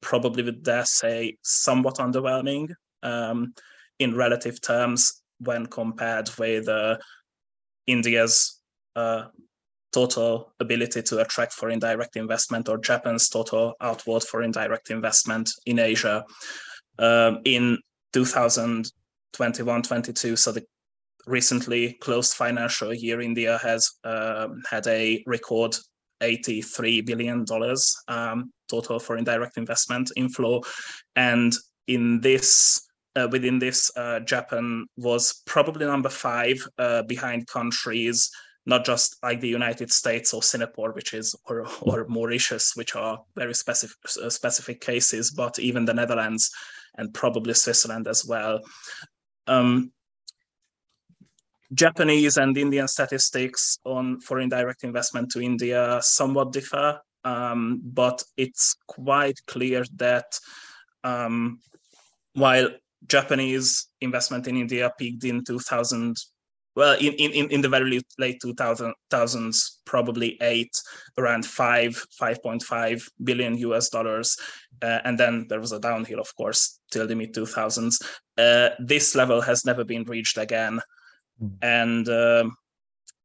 probably 0.00 0.42
would 0.42 0.62
dare 0.62 0.84
say 0.84 1.36
somewhat 1.42 1.96
underwhelming 1.96 2.70
um, 3.02 3.54
in 3.98 4.14
relative 4.14 4.60
terms 4.60 5.22
when 5.38 5.66
compared 5.66 6.30
with 6.38 6.68
uh, 6.68 6.96
India's 7.86 8.60
uh, 8.96 9.24
total 9.92 10.52
ability 10.60 11.02
to 11.02 11.20
attract 11.20 11.52
foreign 11.52 11.78
direct 11.78 12.16
investment 12.16 12.68
or 12.68 12.78
Japan's 12.78 13.28
total 13.28 13.74
outward 13.80 14.22
foreign 14.22 14.52
direct 14.52 14.90
investment 14.90 15.50
in 15.66 15.78
Asia 15.78 16.24
um, 16.98 17.38
in 17.44 17.78
2021-22. 18.14 20.38
So 20.38 20.52
the 20.52 20.64
recently 21.26 21.94
closed 21.94 22.34
financial 22.34 22.94
year, 22.94 23.20
India 23.20 23.58
has 23.62 23.90
um, 24.04 24.62
had 24.68 24.86
a 24.86 25.22
record 25.26 25.76
83 26.22 27.00
billion 27.02 27.44
dollars 27.44 27.94
um, 28.08 28.50
total 28.70 28.98
for 28.98 29.16
indirect 29.16 29.56
investment 29.56 30.10
inflow, 30.16 30.60
and 31.16 31.52
in 31.86 32.20
this. 32.20 32.86
Uh, 33.16 33.26
within 33.32 33.58
this, 33.58 33.90
uh, 33.96 34.20
Japan 34.20 34.86
was 34.96 35.42
probably 35.44 35.84
number 35.84 36.08
five 36.08 36.64
uh, 36.78 37.02
behind 37.02 37.44
countries 37.48 38.30
not 38.66 38.84
just 38.84 39.16
like 39.22 39.40
the 39.40 39.48
United 39.48 39.90
States 39.90 40.34
or 40.34 40.42
Singapore, 40.42 40.92
which 40.92 41.14
is 41.14 41.34
or 41.46 41.66
or 41.80 42.06
Mauritius, 42.08 42.76
which 42.76 42.94
are 42.94 43.18
very 43.36 43.54
specific 43.54 43.96
specific 44.28 44.80
cases, 44.80 45.30
but 45.30 45.58
even 45.58 45.84
the 45.84 45.94
Netherlands 45.94 46.50
and 46.96 47.12
probably 47.14 47.54
Switzerland 47.54 48.06
as 48.06 48.24
well. 48.24 48.60
Um, 49.46 49.92
Japanese 51.72 52.36
and 52.36 52.56
Indian 52.56 52.88
statistics 52.88 53.78
on 53.84 54.20
foreign 54.20 54.48
direct 54.48 54.84
investment 54.84 55.30
to 55.30 55.40
India 55.40 55.98
somewhat 56.02 56.52
differ, 56.52 57.00
um, 57.24 57.80
but 57.84 58.22
it's 58.36 58.76
quite 58.86 59.38
clear 59.46 59.84
that 59.96 60.38
um, 61.04 61.60
while 62.34 62.68
Japanese 63.06 63.88
investment 64.00 64.46
in 64.46 64.56
India 64.56 64.92
peaked 64.98 65.24
in 65.24 65.44
2000, 65.44 66.16
well, 66.76 66.96
in, 66.98 67.14
in, 67.14 67.50
in 67.50 67.60
the 67.60 67.68
very 67.68 68.00
late 68.18 68.40
2000s, 68.42 69.62
probably 69.84 70.38
eight, 70.40 70.72
around 71.18 71.44
five, 71.44 72.04
5.5 72.20 73.02
billion 73.24 73.56
US 73.58 73.88
dollars. 73.88 74.36
Uh, 74.82 75.00
and 75.04 75.18
then 75.18 75.46
there 75.48 75.60
was 75.60 75.72
a 75.72 75.80
downhill, 75.80 76.20
of 76.20 76.34
course, 76.36 76.78
till 76.92 77.06
the 77.06 77.16
mid 77.16 77.34
2000s. 77.34 77.96
Uh, 78.38 78.70
this 78.78 79.14
level 79.14 79.40
has 79.40 79.64
never 79.64 79.84
been 79.84 80.04
reached 80.04 80.38
again 80.38 80.80
and 81.62 82.08
um, 82.08 82.56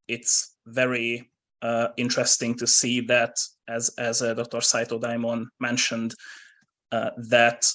it's 0.07 0.55
very 0.65 1.29
uh, 1.61 1.89
interesting 1.97 2.55
to 2.55 2.67
see 2.67 3.01
that, 3.01 3.35
as 3.67 3.89
as 3.97 4.21
uh, 4.21 4.33
Dr. 4.33 4.61
Saito 4.61 4.99
Daimon 4.99 5.47
mentioned, 5.59 6.13
uh, 6.91 7.11
that 7.29 7.65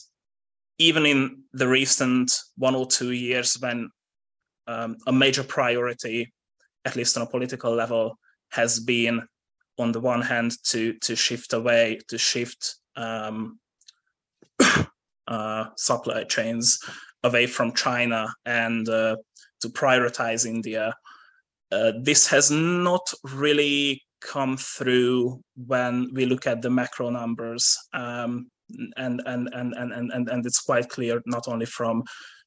even 0.79 1.07
in 1.07 1.43
the 1.53 1.69
recent 1.69 2.33
one 2.57 2.75
or 2.75 2.87
two 2.87 3.13
years, 3.13 3.57
when 3.61 3.91
um, 4.67 4.97
a 5.07 5.13
major 5.13 5.43
priority, 5.43 6.33
at 6.85 6.97
least 6.97 7.17
on 7.17 7.23
a 7.23 7.27
political 7.31 7.75
level, 7.75 8.19
has 8.51 8.81
been 8.81 9.23
on 9.79 9.93
the 9.93 10.01
one 10.01 10.23
hand 10.23 10.53
to 10.65 10.93
to 11.01 11.17
shift 11.17 11.53
away 11.53 11.99
to 12.09 12.19
shift 12.19 12.77
um, 12.97 13.59
uh, 15.29 15.65
supply 15.77 16.25
chains 16.25 16.79
away 17.25 17.47
from 17.47 17.73
China 17.73 18.27
and 18.45 18.89
uh, 18.89 19.17
to 19.61 19.69
prioritize 19.69 20.47
India. 20.47 20.95
Uh, 21.73 21.93
this 22.03 22.27
has 22.27 22.50
not 22.50 23.12
really 23.25 24.03
come 24.21 24.57
through 24.57 25.41
when 25.67 26.09
we 26.12 26.27
look 26.27 26.47
at 26.47 26.62
the 26.62 26.71
macro 26.71 27.11
numbers, 27.11 27.77
um, 27.95 28.49
and, 28.97 29.23
and, 29.27 29.49
and, 29.53 29.75
and, 29.75 30.12
and, 30.12 30.29
and 30.29 30.47
it's 30.47 30.61
quite 30.61 30.89
clear 30.89 31.21
not 31.27 31.49
only 31.49 31.67
from 31.67 32.03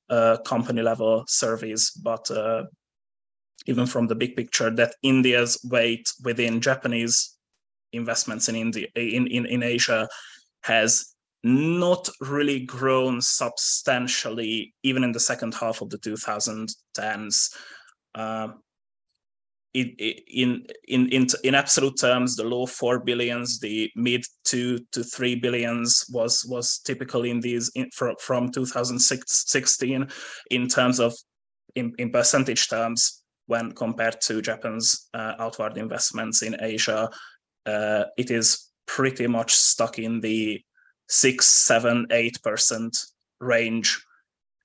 uh, 0.09 0.37
company 0.45 0.81
level 0.81 1.23
surveys, 1.27 1.91
but 2.03 2.29
uh, 2.31 2.63
even 3.65 3.85
from 3.85 4.07
the 4.07 4.15
big 4.15 4.35
picture 4.35 4.69
that 4.69 4.95
India's 5.03 5.59
weight 5.69 6.11
within 6.23 6.61
Japanese 6.61 7.37
investments 7.93 8.49
in 8.49 8.55
India 8.55 8.87
in, 8.95 9.27
in, 9.27 9.45
in 9.45 9.63
Asia 9.63 10.07
has 10.63 11.13
not 11.43 12.09
really 12.21 12.61
grown 12.61 13.21
substantially, 13.21 14.73
even 14.83 15.03
in 15.03 15.11
the 15.11 15.19
second 15.19 15.53
half 15.53 15.81
of 15.81 15.89
the 15.89 15.97
2010s. 15.97 17.49
Uh, 18.15 18.47
in, 19.73 20.65
in 20.87 21.09
in 21.09 21.27
in 21.43 21.55
absolute 21.55 21.97
terms, 21.99 22.35
the 22.35 22.43
low 22.43 22.65
four 22.65 22.99
billions, 22.99 23.59
the 23.59 23.89
mid 23.95 24.23
two 24.43 24.79
to 24.91 25.03
three 25.03 25.35
billions 25.35 26.05
was 26.11 26.45
was 26.47 26.79
typical 26.79 27.23
in 27.23 27.39
these 27.39 27.71
in, 27.73 27.89
from 27.91 28.15
from 28.19 28.51
2016 28.51 30.07
in 30.51 30.67
terms 30.67 30.99
of 30.99 31.13
in, 31.75 31.93
in 31.97 32.11
percentage 32.11 32.69
terms 32.69 33.23
when 33.47 33.71
compared 33.71 34.21
to 34.21 34.41
Japan's 34.41 35.09
uh, 35.13 35.33
outward 35.39 35.77
investments 35.77 36.43
in 36.43 36.55
Asia. 36.61 37.09
Uh, 37.65 38.03
it 38.17 38.29
is 38.29 38.69
pretty 38.85 39.25
much 39.25 39.55
stuck 39.55 39.97
in 39.97 40.21
the 40.21 40.61
six, 41.09 41.47
seven, 41.47 42.05
eight 42.11 42.37
percent 42.43 42.95
range, 43.39 43.99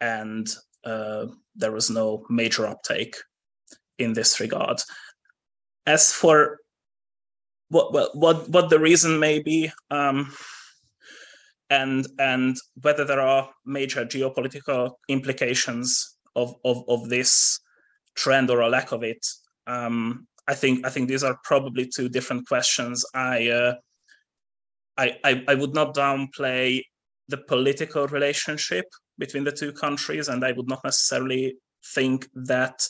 and 0.03 0.55
uh, 0.85 1.27
there 1.57 1.73
was 1.73 1.89
no 1.89 2.27
major 2.29 2.67
uptake 2.67 3.17
in 3.99 4.13
this 4.13 4.41
regard. 4.41 4.79
As 5.87 6.13
for 6.13 6.59
what 7.69 7.93
what 8.15 8.49
what, 8.49 8.71
the 8.71 8.79
reason 8.79 9.19
may 9.19 9.41
be, 9.41 9.71
um, 9.91 10.33
and 11.71 12.07
and 12.19 12.57
whether 12.81 13.05
there 13.05 13.21
are 13.21 13.51
major 13.67 14.05
geopolitical 14.05 14.93
implications 15.09 16.17
of, 16.35 16.55
of, 16.65 16.85
of 16.89 17.09
this 17.09 17.61
trend 18.17 18.51
or 18.51 18.61
a 18.61 18.69
lack 18.69 18.93
of 18.93 19.03
it. 19.03 19.25
Um, 19.67 20.27
I 20.47 20.55
think 20.55 20.87
I 20.87 20.91
think 20.91 21.09
these 21.09 21.25
are 21.25 21.39
probably 21.45 21.87
two 21.95 22.09
different 22.09 22.49
questions. 22.49 23.05
I, 23.15 23.49
uh, 23.49 23.75
I, 24.97 25.17
I 25.25 25.45
I 25.49 25.55
would 25.55 25.75
not 25.75 25.95
downplay 25.95 26.83
the 27.29 27.37
political 27.37 28.07
relationship 28.07 28.87
between 29.19 29.45
the 29.45 29.53
two 29.53 29.73
countries, 29.73 30.29
and 30.29 30.45
I 30.45 30.53
would 30.53 30.69
not 30.69 30.83
necessarily 30.85 31.57
think 31.95 32.29
that 32.35 32.89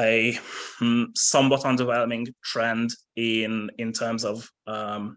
a 0.00 0.38
hmm, 0.78 1.04
somewhat 1.14 1.62
underwhelming 1.62 2.32
trend 2.42 2.90
in 3.16 3.70
in 3.78 3.92
terms 3.92 4.24
of 4.24 4.50
um, 4.66 5.16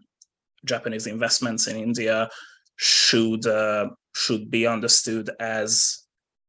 Japanese 0.64 1.06
investments 1.06 1.66
in 1.66 1.76
India 1.76 2.28
should 2.76 3.46
uh, 3.46 3.88
should 4.14 4.50
be 4.50 4.66
understood 4.66 5.30
as 5.40 6.04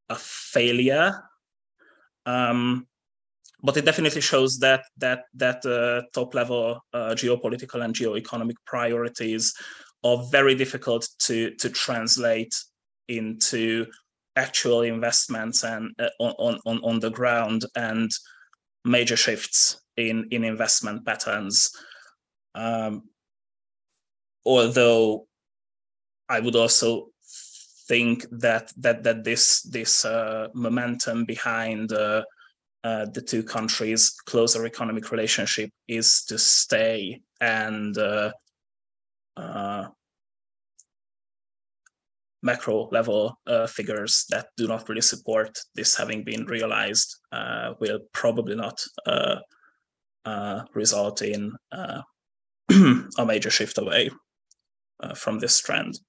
a 0.09 0.15
failure. 0.15 1.23
Um, 2.25 2.87
but 3.63 3.77
it 3.77 3.85
definitely 3.85 4.21
shows 4.21 4.59
that 4.59 4.83
that 4.97 5.23
that 5.33 5.65
uh, 5.65 6.03
top 6.13 6.35
level 6.35 6.79
uh, 6.93 7.15
geopolitical 7.15 7.83
and 7.83 7.95
geoeconomic 7.95 8.55
priorities 8.65 9.53
are 10.03 10.23
very 10.31 10.55
difficult 10.55 11.07
to 11.19 11.55
to 11.55 11.69
translate 11.69 12.53
into 13.07 13.85
actual 14.35 14.81
investments 14.81 15.63
and 15.63 15.91
uh, 15.99 16.09
on, 16.19 16.59
on 16.65 16.79
on 16.83 16.99
the 16.99 17.09
ground 17.09 17.65
and 17.75 18.11
major 18.83 19.15
shifts 19.15 19.81
in 19.97 20.27
in 20.31 20.43
investment 20.43 21.05
patterns. 21.05 21.71
Um, 22.53 23.03
although 24.45 25.27
i 26.29 26.39
would 26.39 26.55
also 26.55 27.07
think 27.87 28.25
that 28.31 28.71
that 28.77 29.03
that 29.03 29.23
this 29.23 29.61
this 29.63 30.05
uh, 30.05 30.47
momentum 30.53 31.25
behind 31.25 31.91
uh, 31.91 32.23
uh, 32.83 33.05
the 33.13 33.21
two 33.21 33.43
countries 33.43 34.11
closer 34.25 34.65
economic 34.65 35.11
relationship 35.11 35.69
is 35.87 36.23
to 36.25 36.37
stay 36.37 37.21
and 37.41 37.97
uh, 37.97 38.31
uh, 39.37 39.87
macro 42.45 42.87
level 42.91 43.37
uh, 43.47 43.65
figures 43.65 44.25
that 44.29 44.45
do 44.55 44.67
not 44.67 44.87
really 44.87 45.01
support 45.01 45.57
this 45.73 45.97
having 45.97 46.23
been 46.23 46.45
realized 46.45 47.15
uh, 47.31 47.73
will 47.81 47.99
probably 48.13 48.55
not 48.55 48.79
uh, 49.07 49.37
uh 50.25 50.63
result 50.73 51.21
in 51.21 51.51
uh, 51.71 52.01
a 53.17 53.25
major 53.25 53.49
shift 53.49 53.77
away 53.77 54.09
uh, 55.03 55.13
from 55.15 55.39
this 55.39 55.59
trend. 55.59 55.99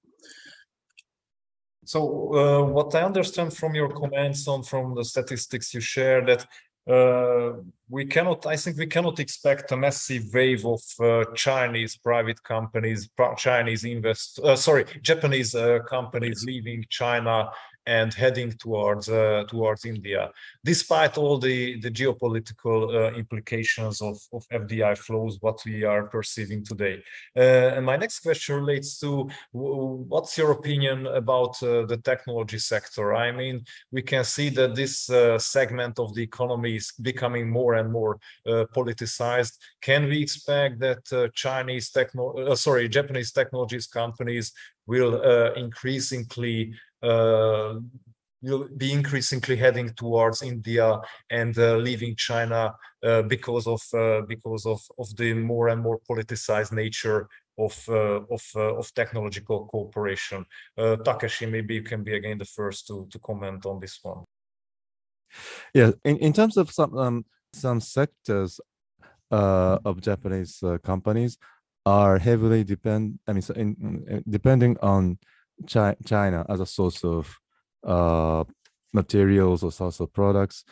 So 1.85 2.01
what 2.77 2.93
I 2.95 3.03
understand 3.03 3.53
from 3.53 3.73
your 3.73 3.89
comments 3.89 4.47
on 4.47 4.63
from 4.63 4.93
the 4.95 5.05
statistics 5.05 5.73
you 5.73 5.79
share 5.79 6.25
that 6.25 6.45
we 7.89 8.05
cannot 8.05 8.45
i 8.45 8.55
think 8.55 8.77
we 8.77 8.85
cannot 8.85 9.19
expect 9.19 9.71
a 9.71 9.77
massive 9.77 10.23
wave 10.33 10.65
of 10.65 10.81
uh, 11.01 11.25
chinese 11.35 11.97
private 11.97 12.41
companies 12.43 13.09
chinese 13.37 13.83
invest 13.83 14.39
uh, 14.39 14.55
sorry 14.55 14.85
japanese 15.01 15.53
uh, 15.55 15.79
companies 15.87 16.43
leaving 16.45 16.83
china 16.89 17.49
and 17.87 18.13
heading 18.13 18.51
towards 18.51 19.07
uh, 19.07 19.45
towards 19.47 19.85
India, 19.85 20.29
despite 20.63 21.17
all 21.17 21.39
the 21.39 21.79
the 21.79 21.89
geopolitical 21.89 22.79
uh, 22.93 23.15
implications 23.15 24.01
of, 24.01 24.17
of 24.33 24.45
FDI 24.49 24.97
flows, 24.97 25.37
what 25.39 25.59
we 25.65 25.85
are 25.85 26.03
perceiving 26.03 26.63
today. 26.63 27.01
Uh, 27.35 27.75
and 27.75 27.85
my 27.85 27.95
next 27.95 28.19
question 28.19 28.55
relates 28.55 28.99
to 28.99 29.29
what's 29.53 30.37
your 30.37 30.51
opinion 30.51 31.07
about 31.07 31.61
uh, 31.63 31.85
the 31.85 31.99
technology 32.03 32.59
sector? 32.59 33.15
I 33.15 33.31
mean, 33.31 33.63
we 33.91 34.01
can 34.01 34.23
see 34.25 34.49
that 34.49 34.75
this 34.75 35.09
uh, 35.09 35.39
segment 35.39 35.97
of 35.97 36.13
the 36.13 36.23
economy 36.23 36.75
is 36.75 36.91
becoming 37.01 37.49
more 37.49 37.75
and 37.75 37.89
more 37.91 38.19
uh, 38.45 38.65
politicized. 38.75 39.53
Can 39.81 40.09
we 40.09 40.21
expect 40.21 40.79
that 40.79 41.31
Chinese 41.33 41.89
techno, 41.89 42.53
sorry, 42.55 42.89
Japanese 42.89 43.31
technologies 43.31 43.87
companies 43.87 44.51
will 44.87 45.21
increasingly 45.55 46.73
will 48.41 48.67
be 48.77 48.91
increasingly 48.91 49.55
heading 49.55 49.89
towards 49.89 50.41
India 50.41 50.99
and 51.29 51.57
uh, 51.57 51.75
leaving 51.77 52.15
China 52.15 52.73
uh, 53.03 53.21
because 53.23 53.67
of 53.67 53.81
uh, 53.93 54.21
because 54.27 54.65
of 54.65 54.81
of 54.97 55.15
the 55.15 55.33
more 55.33 55.69
and 55.69 55.81
more 55.81 55.99
politicized 56.09 56.71
nature 56.71 57.27
of 57.57 57.83
uh, 57.89 58.21
of 58.31 58.43
uh, 58.55 58.75
of 58.75 58.93
technological 58.93 59.65
cooperation. 59.67 60.45
Takeshi, 60.77 61.45
maybe 61.45 61.75
you 61.75 61.83
can 61.83 62.03
be 62.03 62.15
again 62.15 62.37
the 62.37 62.45
first 62.45 62.87
to 62.87 63.07
to 63.11 63.19
comment 63.19 63.65
on 63.65 63.79
this 63.79 63.99
one. 64.03 64.23
Yeah, 65.73 65.91
in, 66.05 66.17
in 66.17 66.33
terms 66.33 66.57
of 66.57 66.71
some 66.71 66.97
um, 66.97 67.25
some 67.53 67.81
sectors 67.81 68.59
of 69.31 70.01
Japanese 70.01 70.63
companies 70.83 71.37
are 71.85 72.17
heavily 72.17 72.63
depend. 72.63 73.19
I 73.27 73.33
mean, 73.33 73.41
so 73.41 73.53
in, 73.53 74.23
depending 74.29 74.77
on 74.81 75.17
Chi 75.65 75.95
China 76.05 76.45
as 76.49 76.59
a 76.59 76.65
source 76.65 77.03
of 77.03 77.35
uh, 77.85 78.43
materials 78.93 79.63
or 79.63 79.71
source 79.71 79.99
of 79.99 80.13
products, 80.13 80.63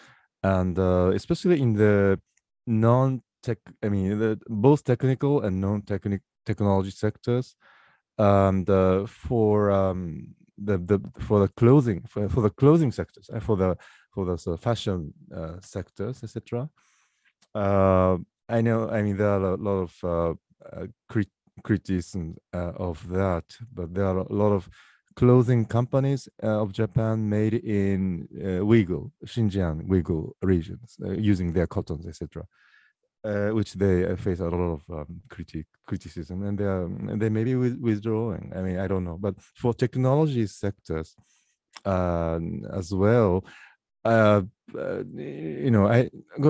and 0.43 0.77
uh, 0.77 1.11
especially 1.13 1.61
in 1.61 1.73
the 1.73 2.19
non-tech, 2.67 3.57
I 3.83 3.89
mean, 3.89 4.19
the, 4.19 4.39
both 4.47 4.83
technical 4.83 5.41
and 5.41 5.59
non-technical 5.61 6.23
technology 6.45 6.91
sectors. 6.91 7.55
And 8.17 8.69
uh, 8.69 9.05
for 9.07 9.71
um, 9.71 10.35
the, 10.57 10.77
the 10.77 10.99
for 11.19 11.39
the 11.39 11.49
clothing 11.49 12.03
for, 12.07 12.29
for 12.29 12.41
the 12.41 12.49
clothing 12.49 12.91
sectors 12.91 13.29
and 13.29 13.43
for 13.43 13.57
the 13.57 13.77
for 14.13 14.25
the 14.25 14.37
sort 14.37 14.57
of 14.57 14.63
fashion 14.63 15.13
uh, 15.35 15.57
sectors, 15.61 16.23
etc. 16.23 16.69
Uh, 17.53 18.17
I 18.47 18.61
know. 18.61 18.89
I 18.89 19.01
mean, 19.01 19.17
there 19.17 19.29
are 19.29 19.53
a 19.53 19.57
lot 19.57 19.79
of 19.87 19.93
uh, 20.03 20.33
uh, 20.71 20.87
crit 21.09 21.29
criticism 21.63 22.35
uh, 22.53 22.71
of 22.77 23.07
that, 23.09 23.45
but 23.73 23.93
there 23.93 24.05
are 24.05 24.19
a 24.19 24.33
lot 24.33 24.51
of 24.51 24.69
clothing 25.15 25.65
companies 25.65 26.27
uh, 26.43 26.61
of 26.61 26.73
Japan 26.73 27.29
made 27.29 27.53
in 27.53 28.27
uh, 28.37 28.61
Uyghur, 28.63 29.11
Xinjiang, 29.25 29.87
Uyghur 29.87 30.31
regions, 30.41 30.97
using 31.17 31.53
their 31.53 31.67
cottons, 31.67 32.05
etc., 32.05 32.43
uh, 33.23 33.49
which 33.49 33.73
they 33.73 34.05
uh, 34.05 34.15
face 34.15 34.39
a 34.39 34.49
lot 34.49 34.73
of 34.77 34.81
um, 34.89 35.21
critic 35.29 35.65
criticism, 35.87 36.43
and 36.43 36.57
they 36.57 36.65
are, 36.65 36.87
they 37.17 37.29
may 37.29 37.43
be 37.43 37.55
withdrawing. 37.55 38.51
I 38.55 38.61
mean, 38.61 38.77
I 38.77 38.87
don't 38.87 39.03
know, 39.03 39.17
but 39.17 39.35
for 39.39 39.73
technology 39.73 40.45
sectors 40.47 41.15
uh, 41.85 42.39
as 42.73 42.93
well, 42.93 43.43
uh, 44.05 44.41
you 45.15 45.71
know, 45.71 45.87
I 45.87 46.09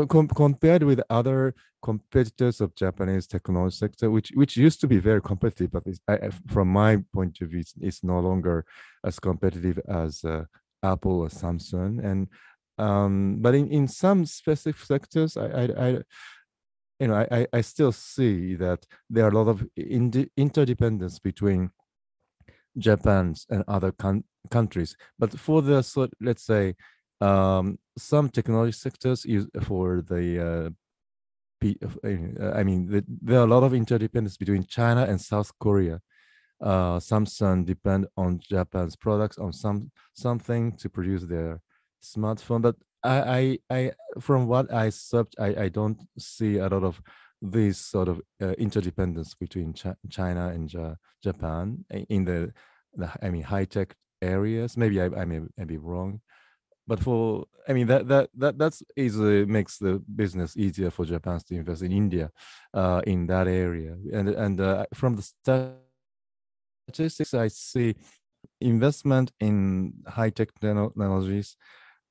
com 0.09 0.27
compared 0.27 0.83
with 0.83 1.01
other 1.09 1.53
competitors 1.81 2.61
of 2.61 2.75
Japanese 2.75 3.27
technology 3.27 3.75
sector, 3.75 4.09
which 4.11 4.31
which 4.35 4.57
used 4.57 4.81
to 4.81 4.87
be 4.87 4.99
very 4.99 5.21
competitive, 5.21 5.71
but 5.71 5.83
I, 6.07 6.29
from 6.47 6.67
my 6.67 7.03
point 7.13 7.41
of 7.41 7.49
view, 7.49 7.59
it's, 7.59 7.73
it's, 7.79 8.03
no 8.03 8.19
longer 8.19 8.65
as 9.05 9.19
competitive 9.19 9.79
as 9.87 10.23
uh, 10.23 10.45
Apple 10.83 11.21
or 11.21 11.29
Samsung. 11.29 12.03
And 12.03 12.27
um, 12.77 13.37
but 13.39 13.55
in, 13.55 13.69
in 13.69 13.87
some 13.87 14.25
specific 14.25 14.83
sectors, 14.83 15.37
I, 15.37 15.45
I, 15.45 15.87
I 15.87 15.89
you 16.99 17.07
know, 17.07 17.27
I, 17.29 17.47
I 17.53 17.61
still 17.61 17.91
see 17.91 18.55
that 18.55 18.85
there 19.09 19.25
are 19.25 19.29
a 19.29 19.43
lot 19.43 19.49
of 19.49 19.65
interdependence 20.37 21.19
between 21.19 21.71
Japan's 22.77 23.45
and 23.49 23.63
other 23.67 23.93
countries. 24.49 24.95
But 25.19 25.37
for 25.39 25.61
the 25.61 26.09
let's 26.21 26.45
say 26.45 26.75
um, 27.21 27.80
some 27.97 28.30
technology 28.30 28.73
sectors 28.73 29.25
use 29.25 29.47
for 29.63 30.01
the 30.01 30.65
uh, 30.65 30.69
uh, 31.63 32.51
I 32.54 32.63
mean, 32.63 33.04
there 33.21 33.39
are 33.39 33.43
a 33.43 33.47
lot 33.47 33.63
of 33.63 33.73
interdependence 33.73 34.38
between 34.38 34.65
China 34.65 35.04
and 35.04 35.19
South 35.19 35.51
Korea. 35.60 36.01
Uh, 36.62 36.99
Samsung 36.99 37.65
depend 37.65 38.08
on 38.17 38.39
Japan's 38.39 38.95
products 38.95 39.38
on 39.38 39.51
some 39.51 39.91
something 40.13 40.73
to 40.78 40.89
produce 40.89 41.23
their 41.23 41.62
smartphone. 42.04 42.62
But 42.62 42.75
I, 43.04 43.60
I, 43.69 43.75
I 43.75 43.91
from 44.19 44.47
what 44.47 44.71
I 44.73 44.89
searched, 44.89 45.36
I, 45.39 45.63
I 45.63 45.69
don't 45.69 45.99
see 46.17 46.58
a 46.58 46.67
lot 46.67 46.84
of 46.84 47.01
this 47.41 47.78
sort 47.78 48.08
of 48.08 48.21
uh, 48.41 48.51
interdependence 48.54 49.34
between 49.36 49.73
Ch 49.73 49.88
China 50.10 50.49
and 50.49 50.71
ja 50.71 50.95
Japan 51.23 51.84
in 52.10 52.25
the, 52.25 52.54
the, 52.93 53.12
I 53.21 53.30
mean, 53.30 53.43
high 53.43 53.65
tech 53.65 53.95
areas. 54.21 54.78
Maybe 54.78 55.01
I, 55.01 55.06
I 55.06 55.25
may, 55.25 55.41
may 55.58 55.65
be 55.65 55.78
wrong 55.78 56.21
but 56.88 57.00
for 57.00 57.45
i 57.67 57.74
mean 57.74 57.88
that 57.88 58.08
that 58.08 58.30
that 58.36 58.58
that's 58.58 58.84
easily 58.95 59.45
makes 59.45 59.78
the 59.78 60.02
business 60.15 60.56
easier 60.58 60.89
for 60.91 61.06
japan 61.06 61.39
to 61.48 61.56
invest 61.56 61.82
in 61.82 61.91
india 61.91 62.32
uh, 62.74 63.02
in 63.08 63.28
that 63.28 63.48
area. 63.48 63.95
And 64.13 64.30
and 64.30 64.62
uh, 64.62 64.86
from 64.93 65.15
the 65.15 65.24
statistics 66.88 67.34
i 67.34 67.48
see 67.48 67.95
investment 68.62 69.32
in 69.39 69.93
high 70.08 70.30
tech 70.30 70.50
technologies 70.60 71.58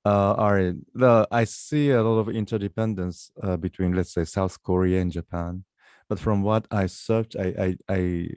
uh, 0.05 0.35
are 0.35 0.73
the 0.95 1.27
i 1.31 1.45
see 1.45 1.91
a 1.91 2.03
lot 2.03 2.19
of 2.19 2.29
interdependence 2.29 3.31
uh, 3.43 3.57
between 3.57 3.95
let's 3.95 4.13
say 4.13 4.25
south 4.25 4.63
korea 4.63 5.01
and 5.01 5.13
japan. 5.13 5.65
But 6.09 6.19
from 6.19 6.43
what 6.43 6.67
i 6.71 6.87
searched 6.87 7.37
i 7.37 7.49
i, 7.67 7.77
I 7.89 8.29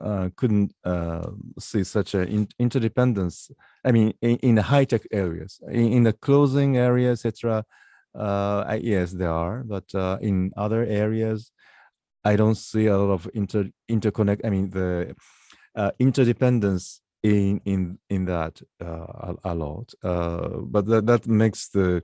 uh, 0.00 0.30
couldn't 0.36 0.74
uh, 0.84 1.30
see 1.58 1.84
such 1.84 2.14
an 2.14 2.28
in 2.28 2.48
interdependence. 2.58 3.50
I 3.84 3.92
mean, 3.92 4.14
in, 4.22 4.36
in 4.38 4.54
the 4.54 4.62
high 4.62 4.84
tech 4.84 5.02
areas, 5.12 5.60
in, 5.68 5.92
in, 5.92 6.02
the 6.04 6.12
clothing 6.12 6.76
area, 6.76 7.12
etc. 7.12 7.64
Uh, 8.14 8.78
yes, 8.80 9.12
there 9.12 9.30
are, 9.30 9.62
but 9.64 9.84
uh, 9.94 10.18
in 10.20 10.52
other 10.56 10.84
areas, 10.84 11.50
I 12.24 12.36
don't 12.36 12.56
see 12.56 12.86
a 12.86 12.96
lot 12.96 13.12
of 13.12 13.28
inter 13.34 13.70
interconnect. 13.90 14.40
I 14.44 14.50
mean, 14.50 14.70
the 14.70 15.14
uh, 15.74 15.90
interdependence 15.98 17.00
in 17.22 17.60
in 17.64 17.98
in 18.08 18.24
that 18.26 18.60
uh, 18.82 18.86
a, 18.86 19.34
a, 19.44 19.54
lot. 19.54 19.92
but 20.02 20.86
that 20.86 21.06
that 21.06 21.26
makes 21.26 21.68
the 21.68 22.02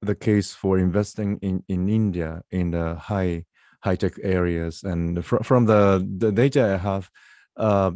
the 0.00 0.14
case 0.14 0.52
for 0.52 0.78
investing 0.78 1.38
in 1.42 1.62
in 1.68 1.88
India 1.88 2.42
in 2.50 2.70
the 2.70 2.94
high 2.94 3.44
high 3.82 3.96
tech 3.96 4.14
areas. 4.22 4.82
And 4.82 5.24
fr 5.24 5.36
from 5.42 5.66
the 5.66 6.06
the 6.18 6.32
data 6.32 6.74
I 6.74 6.76
have, 6.76 7.10
uh, 7.56 7.92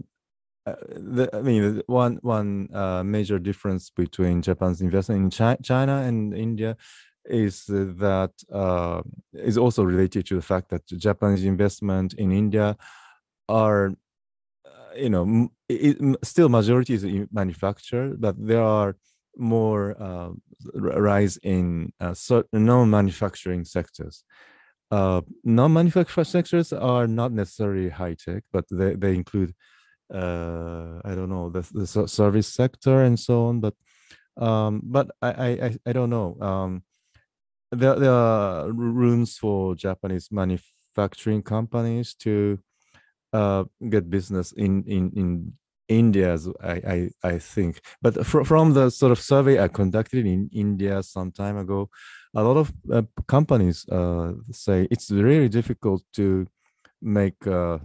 uh, 0.66 0.74
the, 1.16 1.30
I 1.32 1.42
mean, 1.42 1.82
one 1.86 2.18
one 2.22 2.68
uh, 2.74 3.02
major 3.04 3.38
difference 3.38 3.90
between 3.90 4.42
Japan's 4.42 4.80
investment 4.80 5.22
in 5.22 5.30
Chi 5.30 5.56
China 5.62 6.02
and 6.02 6.34
India 6.34 6.76
is 7.28 7.64
that 7.66 8.32
uh, 8.52 9.02
is 9.32 9.58
also 9.58 9.82
related 9.82 10.26
to 10.26 10.36
the 10.36 10.42
fact 10.42 10.68
that 10.70 10.86
Japanese 10.86 11.44
investment 11.44 12.14
in 12.14 12.30
India 12.32 12.76
are, 13.48 13.94
uh, 14.64 14.94
you 14.96 15.10
know, 15.10 15.48
it, 15.68 15.96
still 16.22 16.48
majority 16.48 16.94
is 16.94 17.04
manufacture, 17.32 18.14
but 18.18 18.34
there 18.38 18.62
are 18.62 18.96
more 19.36 19.96
uh, 20.00 20.30
rise 20.74 21.36
in 21.42 21.92
uh, 22.00 22.14
non-manufacturing 22.52 23.64
sectors. 23.64 24.24
Uh, 24.90 25.20
non-manufacturing 25.44 26.24
sectors 26.24 26.72
are 26.72 27.06
not 27.06 27.32
necessarily 27.32 27.88
high 27.88 28.14
tech, 28.14 28.44
but 28.52 28.64
they, 28.70 28.94
they 28.94 29.14
include, 29.14 29.52
uh, 30.12 31.00
I 31.04 31.14
don't 31.14 31.28
know, 31.28 31.50
the, 31.50 31.68
the 31.72 32.08
service 32.08 32.46
sector 32.46 33.02
and 33.02 33.18
so 33.18 33.46
on. 33.46 33.60
But 33.60 33.74
um, 34.36 34.82
but 34.84 35.10
I, 35.22 35.30
I, 35.30 35.76
I 35.86 35.92
don't 35.92 36.10
know. 36.10 36.36
Um, 36.40 36.82
there, 37.72 37.98
there 37.98 38.12
are 38.12 38.70
rooms 38.70 39.36
for 39.38 39.74
Japanese 39.74 40.28
manufacturing 40.30 41.42
companies 41.42 42.14
to 42.20 42.58
uh, 43.32 43.64
get 43.88 44.10
business 44.10 44.52
in, 44.52 44.84
in, 44.84 45.10
in 45.16 45.52
India, 45.88 46.36
I, 46.62 46.72
I, 46.72 47.10
I 47.22 47.38
think. 47.38 47.80
But 48.02 48.26
fr 48.26 48.42
from 48.42 48.72
the 48.72 48.90
sort 48.90 49.12
of 49.12 49.20
survey 49.20 49.62
I 49.62 49.68
conducted 49.68 50.26
in 50.26 50.50
India 50.52 51.02
some 51.02 51.30
time 51.30 51.56
ago, 51.56 51.90
a 52.34 52.42
lot 52.42 52.56
of 52.56 52.72
uh, 52.92 53.02
companies 53.26 53.88
uh, 53.88 54.32
say 54.50 54.88
it's 54.90 55.10
really 55.10 55.48
difficult 55.48 56.02
to 56.14 56.46
make 57.00 57.46
uh, 57.46 57.78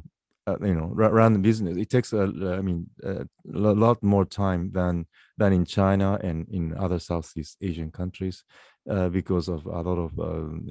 uh 0.48 0.58
you 0.62 0.74
know 0.74 0.90
run 0.94 1.34
the 1.34 1.40
business. 1.40 1.78
It 1.78 1.90
takes 1.90 2.14
a, 2.14 2.24
I 2.58 2.62
mean, 2.62 2.90
a 3.04 3.26
lot 3.46 4.02
more 4.02 4.26
time 4.26 4.72
than 4.72 5.06
than 5.42 5.54
in 5.54 5.66
China 5.66 6.20
and 6.22 6.48
in 6.50 6.74
other 6.78 7.00
Southeast 7.00 7.58
Asian 7.62 7.92
countries 7.92 8.44
uh, 8.90 9.10
because 9.10 9.48
of 9.48 9.66
a 9.66 9.82
lot 9.82 10.00
of 10.08 10.12
um, 10.20 10.68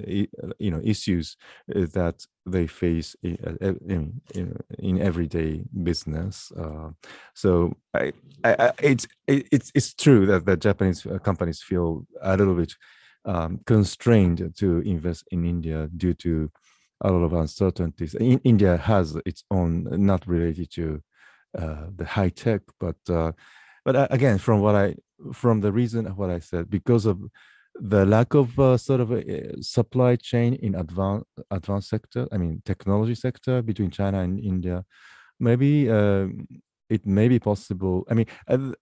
you 0.65 0.71
know 0.71 0.81
issues 0.83 1.35
uh, 1.75 1.85
that 1.93 2.17
they 2.45 2.67
face 2.67 3.15
in, 3.23 4.21
in, 4.33 4.57
in 4.79 5.01
everyday 5.01 5.63
business. 5.89 6.51
Uh, 6.63 6.89
so 7.33 7.51
I, 7.93 8.13
I, 8.43 8.71
it's 8.81 9.05
it's 9.27 9.71
it's 9.75 9.93
true 9.93 10.25
that 10.27 10.45
the 10.45 10.57
Japanese 10.57 11.05
uh, 11.05 11.19
companies 11.19 11.61
feel 11.61 12.05
a 12.21 12.37
little 12.37 12.55
bit 12.55 12.73
um, 13.25 13.59
constrained 13.65 14.39
to 14.57 14.79
invest 14.79 15.23
in 15.31 15.45
India 15.45 15.89
due 15.95 16.13
to 16.25 16.49
a 17.01 17.11
lot 17.11 17.23
of 17.25 17.33
uncertainties. 17.33 18.13
In, 18.15 18.39
India 18.43 18.77
has 18.77 19.17
its 19.25 19.43
own, 19.51 19.87
not 20.11 20.27
related 20.27 20.71
to 20.77 21.01
uh, 21.57 21.85
the 21.95 22.05
high 22.05 22.29
tech, 22.29 22.61
but 22.79 22.95
uh, 23.09 23.31
but 23.85 24.11
again, 24.11 24.37
from 24.37 24.61
what 24.61 24.75
I 24.75 24.95
from 25.33 25.61
the 25.61 25.71
reason 25.71 26.07
of 26.07 26.17
what 26.17 26.29
I 26.29 26.39
said, 26.39 26.69
because 26.69 27.05
of 27.05 27.19
the 27.75 28.05
lack 28.05 28.33
of 28.33 28.57
uh, 28.59 28.77
sort 28.77 28.99
of 28.99 29.11
a 29.11 29.61
supply 29.61 30.15
chain 30.15 30.53
in 30.55 30.75
advanced 30.75 31.25
advanced 31.51 31.89
sector 31.89 32.27
i 32.31 32.37
mean 32.37 32.61
technology 32.65 33.15
sector 33.15 33.61
between 33.61 33.89
china 33.89 34.19
and 34.19 34.39
india 34.39 34.83
maybe 35.39 35.89
uh, 35.89 36.27
it 36.89 37.05
may 37.05 37.27
be 37.27 37.39
possible 37.39 38.05
i 38.09 38.13
mean 38.13 38.25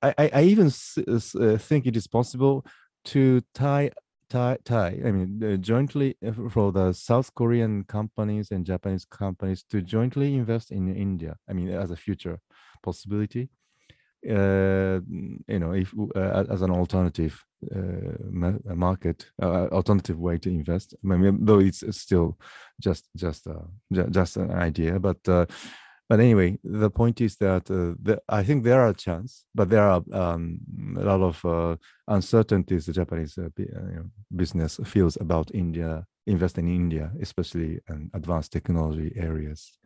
i 0.02 0.14
i, 0.18 0.30
I 0.34 0.44
even 0.44 0.68
uh, 0.68 1.58
think 1.58 1.86
it 1.86 1.96
is 1.96 2.08
possible 2.08 2.66
to 3.06 3.42
tie 3.54 3.92
tie 4.30 4.58
tie 4.66 5.00
i 5.06 5.12
mean 5.12 5.44
uh, 5.44 5.58
jointly 5.58 6.16
uh, 6.26 6.32
for 6.50 6.72
the 6.72 6.92
south 6.94 7.34
korean 7.36 7.84
companies 7.84 8.52
and 8.52 8.66
japanese 8.66 9.06
companies 9.06 9.64
to 9.70 9.82
jointly 9.82 10.36
invest 10.36 10.72
in 10.72 10.94
india 10.94 11.38
i 11.50 11.54
mean 11.54 11.70
as 11.70 11.92
a 11.92 11.96
future 11.96 12.40
possibility 12.84 13.50
uh, 14.28 15.00
you 15.48 15.60
know, 15.60 15.74
if 15.74 15.94
uh, 16.16 16.46
as 16.50 16.62
an 16.62 16.72
alternative 16.72 17.44
uh, 17.76 18.76
market, 18.76 19.26
uh, 19.42 19.68
alternative 19.68 20.18
way 20.20 20.38
to 20.38 20.50
invest. 20.50 20.96
I 21.04 21.16
mean, 21.16 21.46
though 21.46 21.60
it's 21.60 21.84
still 21.98 22.38
just 22.82 23.10
just 23.16 23.48
uh, 23.48 23.66
just 23.92 24.38
an 24.38 24.52
idea, 24.52 25.00
but 25.00 25.18
uh, 25.28 25.46
but 26.10 26.20
anyway, 26.20 26.58
the 26.64 26.90
point 26.90 27.22
is 27.22 27.36
that 27.38 27.66
the, 27.66 28.20
I 28.28 28.44
think 28.44 28.64
there 28.64 28.82
are 28.82 28.90
a 28.90 28.94
chance, 28.94 29.46
but 29.54 29.70
there 29.70 29.84
are 29.84 30.02
um, 30.12 30.60
a 30.98 31.04
lot 31.04 31.22
of 31.22 31.78
uncertainties 32.08 32.88
the 32.88 32.94
Japanese 32.94 33.38
business 34.36 34.80
feels 34.86 35.18
about 35.22 35.52
India, 35.54 36.06
investing 36.26 36.68
in 36.68 36.76
India, 36.76 37.12
especially 37.22 37.80
in 37.90 38.10
advanced 38.14 38.52
technology 38.52 39.14
areas. 39.16 39.78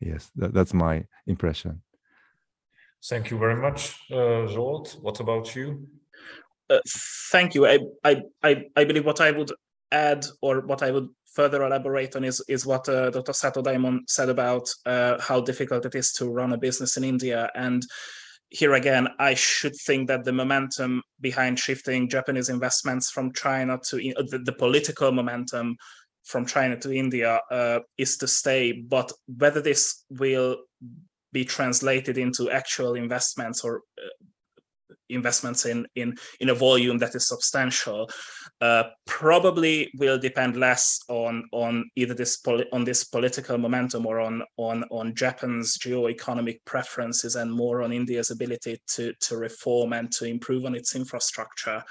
Yes, 0.00 0.30
that, 0.36 0.54
that's 0.54 0.72
my 0.72 1.04
impression. 1.26 1.82
Thank 3.08 3.30
you 3.30 3.38
very 3.38 3.54
much, 3.54 4.00
uh, 4.10 4.48
Zsolt. 4.50 5.00
What 5.00 5.20
about 5.20 5.54
you? 5.54 5.86
Uh, 6.68 6.80
thank 7.30 7.54
you. 7.54 7.66
I, 7.66 7.78
I, 8.02 8.22
I, 8.42 8.64
I 8.74 8.84
believe 8.84 9.06
what 9.06 9.20
I 9.20 9.30
would 9.30 9.52
add 9.92 10.26
or 10.42 10.62
what 10.62 10.82
I 10.82 10.90
would 10.90 11.08
further 11.32 11.62
elaborate 11.62 12.16
on 12.16 12.24
is, 12.24 12.42
is 12.48 12.66
what 12.66 12.88
uh, 12.88 13.10
Dr. 13.10 13.32
Sato 13.32 13.62
Daimon 13.62 14.00
said 14.08 14.28
about 14.28 14.68
uh, 14.86 15.20
how 15.20 15.40
difficult 15.40 15.86
it 15.86 15.94
is 15.94 16.12
to 16.14 16.28
run 16.28 16.52
a 16.52 16.58
business 16.58 16.96
in 16.96 17.04
India. 17.04 17.48
And 17.54 17.82
here 18.48 18.74
again, 18.74 19.08
I 19.20 19.34
should 19.34 19.76
think 19.86 20.08
that 20.08 20.24
the 20.24 20.32
momentum 20.32 21.02
behind 21.20 21.60
shifting 21.60 22.08
Japanese 22.08 22.48
investments 22.48 23.10
from 23.10 23.32
China 23.32 23.78
to 23.90 23.96
uh, 24.16 24.22
the, 24.30 24.38
the 24.38 24.52
political 24.52 25.12
momentum 25.12 25.76
from 26.24 26.44
China 26.44 26.76
to 26.78 26.92
India 26.92 27.40
uh, 27.52 27.80
is 27.98 28.16
to 28.16 28.26
stay. 28.26 28.72
But 28.72 29.12
whether 29.38 29.60
this 29.60 30.04
will 30.10 30.56
be 31.38 31.44
translated 31.44 32.16
into 32.24 32.50
actual 32.50 32.94
investments 32.94 33.58
or 33.66 33.72
uh, 33.98 34.24
investments 35.08 35.66
in 35.66 35.86
in 35.94 36.14
in 36.40 36.48
a 36.50 36.54
volume 36.54 36.98
that 36.98 37.14
is 37.14 37.28
substantial 37.28 38.08
uh, 38.60 38.84
probably 39.06 39.90
will 39.98 40.18
depend 40.18 40.56
less 40.56 41.00
on 41.08 41.44
on 41.52 41.72
either 41.96 42.14
this 42.14 42.34
on 42.72 42.84
this 42.84 43.04
political 43.04 43.58
momentum 43.58 44.06
or 44.06 44.20
on 44.20 44.42
on 44.56 44.84
on 44.90 45.14
Japan's 45.14 45.76
geo-economic 45.78 46.58
preferences 46.64 47.36
and 47.36 47.50
more 47.52 47.82
on 47.82 47.92
India's 47.92 48.30
ability 48.30 48.74
to 48.94 49.12
to 49.26 49.36
reform 49.36 49.92
and 49.92 50.10
to 50.12 50.24
improve 50.24 50.64
on 50.64 50.74
its 50.74 50.96
infrastructure 50.96 51.82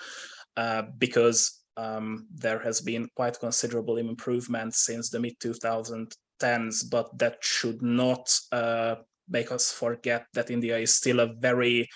uh, 0.58 0.84
because 0.98 1.40
um, 1.78 2.28
there 2.34 2.60
has 2.60 2.82
been 2.82 3.08
quite 3.16 3.40
considerable 3.40 3.98
improvement 3.98 4.74
since 4.74 5.10
the 5.10 5.20
mid 5.20 5.36
2010s 5.40 6.76
but 6.90 7.08
that 7.18 7.38
should 7.42 7.82
not 7.82 8.26
uh, 8.52 8.96
make 9.30 9.52
us 9.52 9.72
forget 9.72 10.26
that 10.34 10.52
India 10.52 10.78
is 10.78 10.96
still 10.96 11.20
a 11.20 11.34
very 11.34 11.88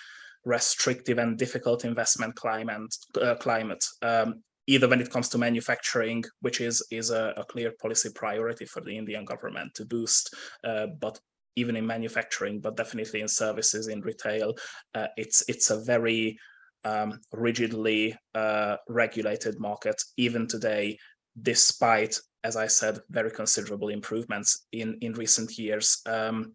restrictive 0.46 1.18
and 1.18 1.38
difficult 1.38 1.86
investment 1.86 2.36
climate. 2.36 2.94
Uh, 3.22 3.36
climate. 3.36 3.86
Um, 4.02 4.44
either 4.68 4.88
when 4.88 5.02
it 5.02 5.10
comes 5.10 5.30
to 5.30 5.38
manufacturing, 5.38 6.24
which 6.42 6.62
is 6.62 6.86
is 6.92 7.10
a, 7.10 7.34
a, 7.38 7.44
clear 7.44 7.72
policy 7.82 8.10
priority 8.14 8.66
for 8.66 8.82
the 8.82 8.96
Indian 8.96 9.26
government 9.26 9.74
to 9.76 9.86
boost, 9.86 10.36
uh, 10.64 10.88
but 11.00 11.20
even 11.56 11.76
in 11.76 11.86
manufacturing, 11.86 12.60
but 12.60 12.78
definitely 12.78 13.22
in 13.22 13.28
services, 13.28 13.88
in 13.88 14.02
retail, 14.02 14.54
uh, 14.96 15.08
it's 15.18 15.44
it's 15.50 15.72
a 15.72 15.82
very 15.84 16.38
um, 16.84 17.20
rigidly 17.34 18.16
uh, 18.36 18.78
regulated 18.88 19.60
market 19.60 20.02
even 20.18 20.48
today, 20.48 20.98
despite, 21.42 22.16
as 22.44 22.56
I 22.56 22.68
said, 22.68 23.00
very 23.10 23.32
considerable 23.32 23.90
improvements 23.90 24.68
in 24.72 24.98
in 25.02 25.14
recent 25.14 25.58
years. 25.58 26.02
Um, 26.06 26.54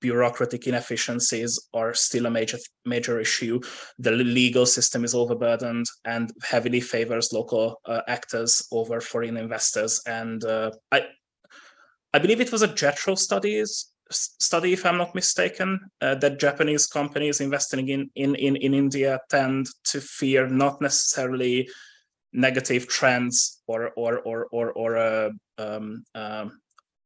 bureaucratic 0.00 0.66
inefficiencies 0.66 1.68
are 1.72 1.94
still 1.94 2.26
a 2.26 2.30
major 2.30 2.58
major 2.84 3.20
issue. 3.20 3.60
The 3.98 4.12
legal 4.12 4.66
system 4.66 5.04
is 5.04 5.14
overburdened 5.14 5.86
and 6.04 6.30
heavily 6.42 6.80
favors 6.80 7.32
local 7.32 7.80
uh, 7.86 8.02
actors 8.08 8.66
over 8.70 9.00
foreign 9.00 9.36
investors. 9.36 10.02
And 10.06 10.44
uh, 10.44 10.72
I 10.92 11.06
I 12.12 12.18
believe 12.18 12.40
it 12.40 12.52
was 12.52 12.62
a 12.62 12.68
JETRO 12.68 13.18
studies 13.18 13.94
study, 14.10 14.72
if 14.72 14.84
I'm 14.86 14.98
not 14.98 15.14
mistaken, 15.14 15.80
uh, 16.00 16.14
that 16.16 16.38
Japanese 16.38 16.86
companies 16.86 17.40
investing 17.40 17.88
in, 17.88 18.10
in 18.14 18.34
in 18.34 18.56
in 18.56 18.74
India 18.74 19.20
tend 19.30 19.66
to 19.84 20.00
fear 20.00 20.46
not 20.46 20.80
necessarily 20.80 21.68
negative 22.32 22.88
trends 22.88 23.62
or 23.66 23.90
or 23.96 24.20
or 24.20 24.46
or 24.52 24.72
or 24.72 24.96
uh, 24.96 25.30
um, 25.58 26.04
um, 26.14 26.60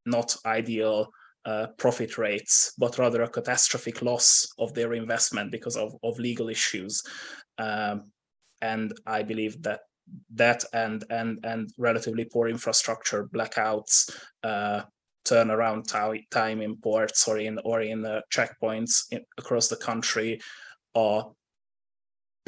not 0.07 0.37
ideal 0.45 1.11
uh, 1.49 1.67
profit 1.79 2.19
rates, 2.19 2.75
but 2.79 2.99
rather 2.99 3.23
a 3.23 3.31
catastrophic 3.31 4.03
loss 4.03 4.47
of 4.59 4.75
their 4.75 4.93
investment 4.93 5.51
because 5.51 5.77
of, 5.77 5.95
of 6.03 6.19
legal 6.19 6.49
issues. 6.51 7.03
Um, 7.57 8.13
and 8.61 8.93
I 9.07 9.23
believe 9.23 9.63
that 9.63 9.81
that 10.35 10.65
and 10.73 11.05
and 11.11 11.39
and 11.45 11.71
relatively 11.79 12.27
poor 12.33 12.49
infrastructure, 12.49 13.29
blackouts, 13.35 14.11
uh, 14.43 14.83
turnaround 15.25 15.85
time 16.31 16.61
in 16.61 16.77
ports 16.77 17.27
or 17.29 17.39
in 17.39 17.59
or 17.65 17.81
in 17.81 18.05
uh, 18.05 18.21
checkpoints 18.31 19.05
in, 19.11 19.21
across 19.39 19.69
the 19.69 19.77
country 19.77 20.41
are 20.95 21.31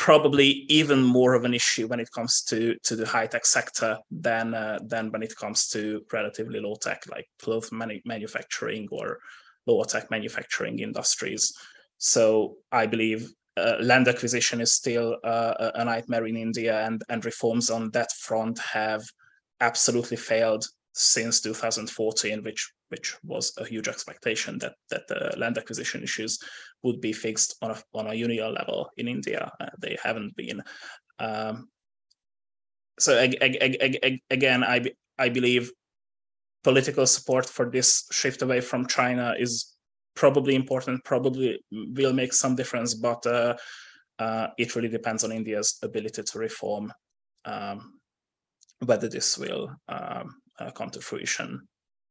probably 0.01 0.65
even 0.71 1.03
more 1.03 1.35
of 1.35 1.45
an 1.45 1.53
issue 1.53 1.87
when 1.87 2.01
it 2.01 2.11
comes 2.11 2.43
to 2.43 2.75
to 2.83 2.97
the 2.97 3.07
high 3.07 3.27
tech 3.27 3.45
sector 3.45 3.99
than 4.11 4.55
uh, 4.55 4.79
than 4.87 5.13
when 5.13 5.23
it 5.23 5.37
comes 5.37 5.69
to 5.69 6.01
relatively 6.11 6.59
low 6.59 6.75
tech 6.77 7.03
like 7.11 7.29
cloth 7.39 7.71
manu- 7.71 8.01
manufacturing 8.07 8.89
or 8.91 9.19
lower 9.67 9.85
tech 9.85 10.11
manufacturing 10.11 10.79
industries. 10.79 11.53
So 11.99 12.57
I 12.73 12.87
believe 12.87 13.31
uh, 13.59 13.77
land 13.83 14.09
acquisition 14.09 14.63
is 14.63 14.73
still 14.73 15.19
uh, 15.23 15.71
a 15.75 15.85
nightmare 15.85 16.27
in 16.27 16.37
India, 16.37 16.81
and 16.87 17.03
and 17.11 17.23
reforms 17.23 17.69
on 17.69 17.91
that 17.91 18.11
front 18.13 18.59
have 18.59 19.03
absolutely 19.61 20.17
failed 20.17 20.65
since 20.95 21.43
2014, 21.43 22.43
which 22.43 22.73
which 22.91 23.17
was 23.23 23.53
a 23.59 23.65
huge 23.65 23.89
expectation 23.89 24.59
that 24.59 24.75
that 24.91 25.07
the 25.09 25.35
land 25.37 25.59
acquisition 25.59 26.03
issues 26.03 26.39
would 26.83 27.01
be 27.01 27.13
fixed 27.13 27.57
on 27.63 27.71
a 27.71 27.83
on 27.95 28.07
a 28.07 28.15
union 28.15 28.55
level 28.55 28.91
in 28.97 29.09
India. 29.09 29.51
Uh, 29.61 29.71
they 29.79 29.97
haven't 30.03 30.37
been. 30.37 30.63
Um, 31.19 31.69
so 32.99 33.19
ag- 33.19 33.39
ag- 33.41 33.99
ag- 34.03 34.23
again, 34.31 34.63
I 34.63 34.93
I 35.19 35.29
believe 35.29 35.71
political 36.63 37.07
support 37.07 37.47
for 37.47 37.71
this 37.71 38.07
shift 38.13 38.43
away 38.43 38.61
from 38.61 38.87
China 38.87 39.35
is 39.39 39.77
probably 40.15 40.55
important. 40.55 41.05
Probably 41.05 41.61
will 41.71 42.13
make 42.13 42.33
some 42.33 42.55
difference, 42.57 42.95
but 42.95 43.25
uh, 43.27 43.57
uh, 44.19 44.49
it 44.59 44.77
really 44.77 44.89
depends 44.89 45.25
on 45.25 45.33
India's 45.33 45.79
ability 45.83 46.23
to 46.23 46.39
reform. 46.39 46.93
Um, 47.45 48.01
whether 48.85 49.09
this 49.09 49.37
will 49.37 49.71
um, 49.89 50.41
uh, 50.59 50.71
come 50.71 50.91
to 50.91 51.01
fruition 51.01 51.69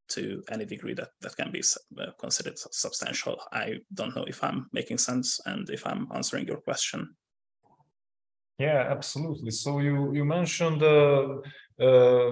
to 0.10 0.44
any 0.52 0.66
degree 0.66 0.94
that 0.94 1.10
that 1.22 1.36
can 1.36 1.52
be 1.52 1.62
uh, 2.00 2.12
considered 2.20 2.58
substantial. 2.58 3.40
I 3.52 3.78
don't 3.94 4.16
know 4.16 4.26
if 4.28 4.44
I'm 4.44 4.68
making 4.74 4.98
sense 4.98 5.40
and 5.46 5.70
if 5.70 5.86
I'm 5.86 6.08
answering 6.14 6.48
your 6.48 6.62
question. 6.62 7.16
Yeah, 8.60 8.86
absolutely. 8.90 9.52
So 9.52 9.80
you 9.80 10.14
you 10.14 10.26
mentioned 10.26 10.84
uh, 10.84 11.38
uh, 11.80 12.32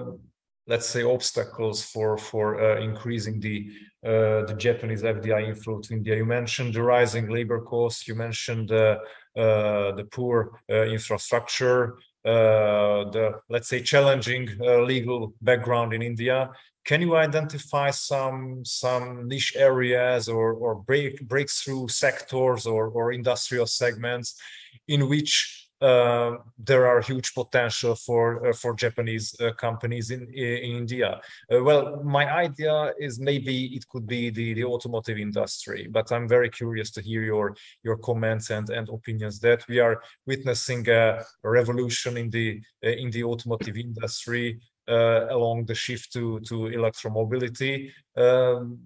let's 0.66 0.86
say 0.86 1.02
obstacles 1.02 1.82
for 1.82 2.18
for 2.18 2.60
uh, 2.60 2.80
increasing 2.80 3.40
the 3.40 3.70
uh, 4.04 4.44
the 4.44 4.54
Japanese 4.58 5.02
FDI 5.02 5.48
inflow 5.48 5.80
to 5.80 5.94
India. 5.94 6.16
You 6.16 6.26
mentioned 6.26 6.74
the 6.74 6.82
rising 6.82 7.28
labor 7.28 7.62
costs. 7.62 8.06
You 8.06 8.14
mentioned 8.14 8.70
uh, 8.70 8.98
the 9.34 10.06
poor 10.12 10.60
infrastructure. 10.68 11.98
the 12.24 13.40
let's 13.48 13.68
say 13.68 13.80
challenging 13.80 14.46
legal 14.92 15.32
background 15.40 15.94
in 15.94 16.02
India 16.02 16.50
can 16.88 17.02
you 17.02 17.16
identify 17.16 17.90
some 17.90 18.64
some 18.64 19.28
niche 19.28 19.52
areas 19.56 20.26
or 20.26 20.46
or 20.54 20.72
break 20.88 21.20
breakthrough 21.28 21.86
sectors 21.86 22.66
or 22.66 22.88
or 22.88 23.12
industrial 23.12 23.66
segments 23.66 24.28
in 24.86 25.00
which 25.10 25.30
uh, 25.80 26.32
there 26.58 26.88
are 26.90 27.00
huge 27.00 27.34
potential 27.34 27.94
for 27.94 28.24
uh, 28.46 28.52
for 28.52 28.74
Japanese 28.74 29.36
uh, 29.40 29.52
companies 29.52 30.10
in, 30.10 30.22
in 30.34 30.76
India. 30.82 31.20
Uh, 31.52 31.62
well, 31.62 32.02
my 32.02 32.26
idea 32.46 32.92
is 32.98 33.20
maybe 33.20 33.56
it 33.76 33.84
could 33.90 34.06
be 34.06 34.30
the, 34.30 34.54
the 34.54 34.64
automotive 34.64 35.18
industry, 35.18 35.86
but 35.90 36.10
I'm 36.10 36.26
very 36.26 36.50
curious 36.50 36.90
to 36.92 37.00
hear 37.02 37.22
your 37.22 37.54
your 37.84 37.98
comments 37.98 38.50
and, 38.50 38.68
and 38.70 38.88
opinions 38.88 39.38
that 39.40 39.60
we 39.68 39.78
are 39.78 40.02
witnessing 40.26 40.88
a, 40.88 41.22
revolution 41.44 42.16
in 42.16 42.30
the 42.30 42.60
uh, 42.84 42.96
in 43.02 43.10
the 43.10 43.24
automotive 43.24 43.76
industry 43.76 44.58
along 44.88 45.66
the 45.66 45.74
shift 45.74 46.12
to 46.12 46.40
to 46.40 46.54
electromobility. 46.78 47.92
Um, 48.16 48.78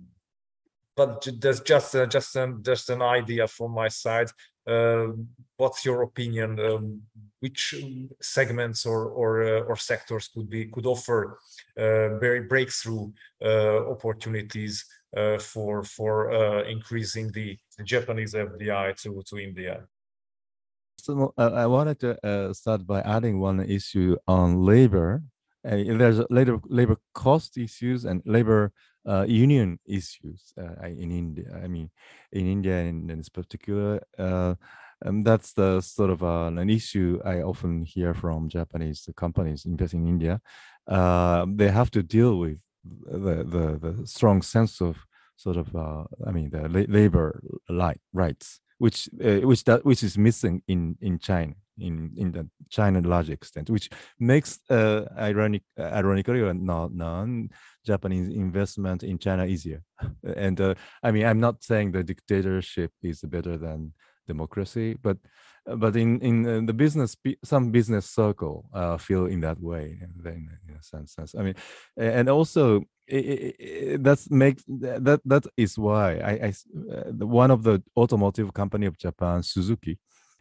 but 0.96 1.26
there's 1.40 1.60
just 1.60 1.94
uh, 1.94 2.06
just 2.06 2.36
an 2.36 2.62
just 2.62 2.90
an 2.90 3.02
idea 3.02 3.46
from 3.48 3.72
my 3.72 3.88
side. 3.88 4.30
Uh, 4.66 5.08
what's 5.56 5.84
your 5.84 6.02
opinion? 6.02 6.60
Um, 6.60 7.02
which 7.40 7.74
segments 8.20 8.86
or 8.86 9.06
or 9.06 9.42
uh, 9.42 9.60
or 9.62 9.76
sectors 9.76 10.28
could 10.28 10.48
be 10.48 10.66
could 10.66 10.86
offer 10.86 11.38
uh, 11.76 12.18
very 12.18 12.42
breakthrough 12.42 13.10
uh, 13.44 13.90
opportunities 13.90 14.84
for 15.40 15.82
for 15.82 16.32
increasing 16.64 17.30
the, 17.32 17.58
the, 17.76 17.84
Japanese 17.84 18.32
FDI 18.34 18.96
to 19.02 19.22
to 19.26 19.38
India? 19.38 19.84
So 20.96 21.34
I 21.36 21.66
wanted 21.66 21.98
to 22.00 22.54
start 22.54 22.86
by 22.86 23.00
adding 23.00 23.40
one 23.40 23.60
issue 23.60 24.16
on 24.28 24.64
labor 24.64 25.22
uh, 25.64 25.77
there's 25.96 26.20
labor 26.31 26.61
labor 26.66 26.96
cost 27.14 27.57
issues 27.57 28.05
and 28.05 28.22
labor 28.25 28.72
uh, 29.07 29.25
union 29.29 29.79
issues 29.87 30.53
uh, 30.59 30.87
in 30.87 31.11
India. 31.11 31.46
I 31.62 31.68
mean, 31.68 31.90
in 32.33 32.46
India 32.46 32.81
in, 32.81 33.11
in 33.11 33.18
this 33.18 33.29
particular, 33.29 34.01
uh, 34.18 34.55
and 35.03 35.25
that's 35.25 35.53
the 35.53 35.81
sort 35.81 36.11
of 36.11 36.22
uh, 36.22 36.51
an 36.57 36.70
issue 36.70 37.20
I 37.25 37.42
often 37.42 37.85
hear 37.85 38.14
from 38.14 38.48
Japanese 38.48 39.09
companies 39.16 39.64
investing 39.64 40.03
in 40.03 40.09
India. 40.09 40.40
Uh, 40.87 41.46
they 41.48 41.68
have 41.68 41.90
to 41.92 42.03
deal 42.03 42.38
with 42.38 42.59
the, 42.85 43.44
the, 43.44 43.79
the 43.81 44.07
strong 44.07 44.42
sense 44.42 44.81
of 44.81 44.96
sort 45.37 45.57
of 45.57 45.75
I 46.27 46.31
mean 46.31 46.51
the 46.51 46.68
labor 46.68 47.42
like 47.68 48.01
rights, 48.12 48.61
which 48.79 49.09
which 49.12 49.64
that 49.64 49.85
which 49.85 50.03
is 50.03 50.18
missing 50.18 50.62
in 50.66 50.96
in 51.01 51.18
China 51.18 51.55
in 51.78 52.12
in 52.16 52.32
the 52.32 52.48
China 52.70 53.00
large 53.00 53.30
extent, 53.30 53.70
which 53.70 53.90
makes 54.18 54.58
uh, 54.70 55.04
ironic 55.18 55.62
uh, 55.78 55.85
ironically 55.85 56.40
or 56.40 56.54
not 56.54 56.94
non-Japanese 56.94 58.28
investment 58.28 59.02
in 59.02 59.18
China 59.18 59.46
easier. 59.46 59.82
and 60.37 60.61
uh, 60.61 60.74
I 61.02 61.11
mean, 61.11 61.26
I'm 61.26 61.40
not 61.40 61.62
saying 61.62 61.92
the 61.92 62.04
dictatorship 62.04 62.92
is 63.02 63.20
better 63.22 63.56
than 63.56 63.92
democracy, 64.26 64.96
but 65.02 65.18
but 65.66 65.96
in 65.96 66.20
in 66.20 66.46
uh, 66.46 66.61
the 66.66 66.72
business 66.72 67.16
some 67.44 67.70
business 67.70 68.06
circle 68.11 68.68
uh, 68.74 68.96
feel 68.96 69.26
in 69.26 69.40
that 69.40 69.61
way 69.61 69.98
in, 70.24 70.48
in 70.68 70.76
a 70.76 70.82
sense, 70.82 71.35
i 71.38 71.42
mean 71.42 71.54
and 71.96 72.28
also 72.28 72.82
it, 73.06 73.54
it, 73.58 74.02
that's 74.02 74.30
makes 74.30 74.64
that 74.66 75.20
that 75.24 75.46
is 75.56 75.78
why 75.78 76.16
i, 76.18 76.48
I 76.48 76.52
uh, 76.92 77.26
one 77.26 77.50
of 77.50 77.62
the 77.62 77.82
automotive 77.96 78.52
company 78.52 78.87
of 78.87 78.98
japan 78.98 79.42
suzuki 79.42 79.98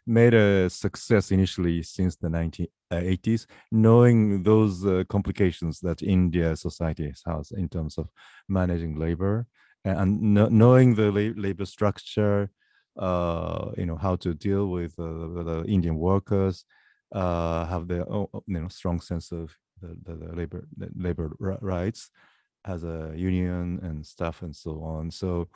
made 0.08 0.34
a 0.34 0.70
success 0.70 1.32
initially 1.32 1.84
since 1.84 2.16
the 2.16 2.28
1980s, 2.28 3.46
knowing 3.72 4.44
those 4.44 4.86
uh, 4.86 5.04
complications 5.10 5.80
that 5.80 6.02
India 6.02 6.56
society 6.56 7.14
has 7.26 7.52
in 7.52 7.70
terms 7.70 7.98
of 7.98 8.10
managing 8.50 8.98
labor 8.98 9.46
and 9.84 10.22
knowing 10.22 10.96
the 10.96 11.12
labor 11.12 11.66
structure, 11.66 12.50
uh, 13.00 13.72
you 13.78 13.86
know, 13.86 13.96
how 13.96 14.16
to 14.18 14.34
deal 14.34 14.68
with 14.68 14.94
uh, 15.00 15.04
the 15.04 15.64
Indian 15.68 15.98
workers, 15.98 16.66
uh, 17.14 17.66
have 17.66 17.88
their 17.88 18.08
own, 18.12 18.28
you 18.46 18.60
know, 18.60 18.68
strong 18.68 19.02
sense 19.02 19.32
of 19.32 19.56
the, 19.82 19.98
the, 20.04 20.16
the 20.16 20.36
labor 20.36 20.68
the 20.78 20.90
labor 20.96 21.32
rights 21.40 22.12
as 22.66 22.84
a 22.84 23.12
union 23.16 23.80
and 23.82 24.06
stuff 24.06 24.44
and 24.44 24.56
so 24.56 24.84
on. 24.84 25.10
So 25.10 25.48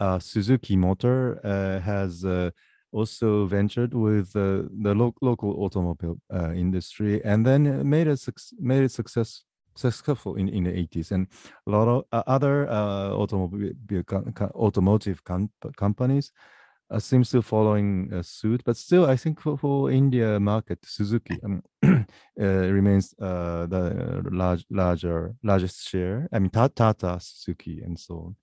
uh, 0.00 0.18
Suzuki 0.18 0.76
Motor 0.76 1.40
uh, 1.44 1.80
has 1.80 2.24
also 2.92 3.46
ventured 3.46 3.94
with 3.94 4.34
uh, 4.36 4.62
the 4.82 4.94
lo 4.94 5.14
local 5.20 5.50
automobile 5.62 6.16
uh, 6.32 6.52
industry 6.52 7.22
and 7.24 7.44
then 7.44 7.88
made 7.88 8.06
it 8.06 8.20
made 8.58 8.82
it 8.82 8.92
success 8.92 9.42
successful 9.76 10.36
in, 10.36 10.48
in 10.48 10.64
the 10.64 10.70
80s 10.70 11.10
and 11.10 11.26
a 11.66 11.70
lot 11.70 11.86
of 11.86 12.04
uh, 12.12 12.22
other 12.26 12.68
uh, 12.70 13.10
automobile 13.10 13.72
automotive 14.54 15.22
com 15.24 15.50
companies 15.76 16.32
uh, 16.90 16.98
seems 16.98 17.30
to 17.30 17.42
following 17.42 18.10
uh, 18.14 18.22
suit 18.22 18.62
but 18.64 18.76
still 18.76 19.04
i 19.04 19.16
think 19.16 19.40
for, 19.40 19.58
for 19.58 19.90
india 19.90 20.40
market 20.40 20.78
suzuki 20.82 21.38
um, 21.44 21.62
remains 22.36 23.14
the 23.18 24.22
large 24.30 24.64
larger 24.70 25.34
largest 25.42 25.86
share 25.86 26.26
i 26.32 26.38
mean 26.38 26.50
tata 26.50 27.18
suzuki 27.20 27.82
and 27.84 27.98
so 27.98 28.14
on. 28.14 28.36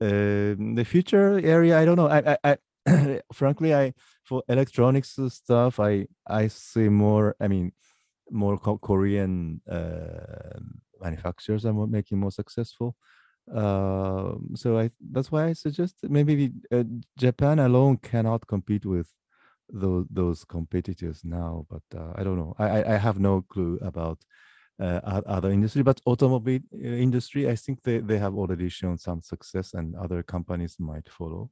Um, 0.00 0.76
the 0.76 0.84
future 0.84 1.40
area 1.42 1.76
i 1.76 1.84
don't 1.84 1.96
know. 1.96 2.08
I, 2.08 2.36
I 2.44 2.56
frankly, 3.32 3.74
I 3.74 3.94
for 4.24 4.42
electronics 4.48 5.18
stuff, 5.28 5.80
I 5.80 6.06
I 6.26 6.48
see 6.48 6.88
more. 6.88 7.36
I 7.40 7.48
mean, 7.48 7.72
more 8.30 8.58
Korean 8.58 9.60
uh, 9.70 10.58
manufacturers 11.00 11.64
are 11.66 11.72
making 11.72 12.18
more 12.18 12.32
successful. 12.32 12.96
Uh, 13.54 14.34
so 14.54 14.78
I 14.78 14.90
that's 15.12 15.32
why 15.32 15.46
I 15.46 15.52
suggest 15.54 15.96
maybe 16.02 16.52
uh, 16.72 16.84
Japan 17.18 17.58
alone 17.60 17.96
cannot 17.98 18.46
compete 18.46 18.84
with 18.86 19.08
those 19.70 20.06
those 20.10 20.44
competitors 20.44 21.22
now. 21.24 21.66
But 21.70 21.82
uh, 21.98 22.12
I 22.16 22.24
don't 22.24 22.38
know. 22.38 22.54
I 22.58 22.94
I 22.94 22.96
have 22.98 23.18
no 23.20 23.42
clue 23.42 23.78
about 23.82 24.18
uh, 24.80 25.00
other 25.26 25.50
industry. 25.50 25.82
But 25.82 26.00
automobile 26.06 26.60
uh, 26.74 26.78
industry, 26.78 27.48
I 27.48 27.56
think 27.56 27.82
they, 27.82 27.98
they 27.98 28.18
have 28.18 28.34
already 28.34 28.68
shown 28.68 28.98
some 28.98 29.22
success, 29.22 29.74
and 29.74 29.96
other 29.96 30.22
companies 30.22 30.76
might 30.78 31.08
follow. 31.08 31.50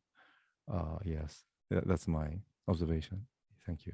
Uh, 0.72 0.98
yes, 1.05 1.44
that's 1.70 2.09
my 2.09 2.29
observation. 2.68 3.26
Thank 3.66 3.87
you. 3.87 3.92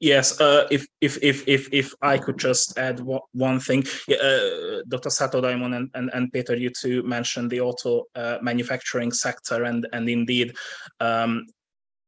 Yes, 0.00 0.40
uh, 0.40 0.66
if, 0.70 0.86
if 1.00 1.18
if 1.22 1.46
if 1.48 1.68
if 1.72 1.94
I 2.02 2.18
could 2.18 2.38
just 2.38 2.78
add 2.78 3.00
one 3.32 3.60
thing, 3.60 3.84
uh, 4.10 4.82
Dr. 4.88 5.10
Sato 5.10 5.40
Daimon 5.40 5.74
and, 5.74 5.90
and, 5.94 6.10
and 6.14 6.32
Peter, 6.32 6.56
you 6.56 6.70
two 6.70 7.02
mentioned 7.02 7.50
the 7.50 7.60
auto 7.60 8.04
uh, 8.14 8.38
manufacturing 8.42 9.12
sector, 9.12 9.64
and 9.64 9.86
and 9.92 10.08
indeed, 10.08 10.54
um, 11.00 11.46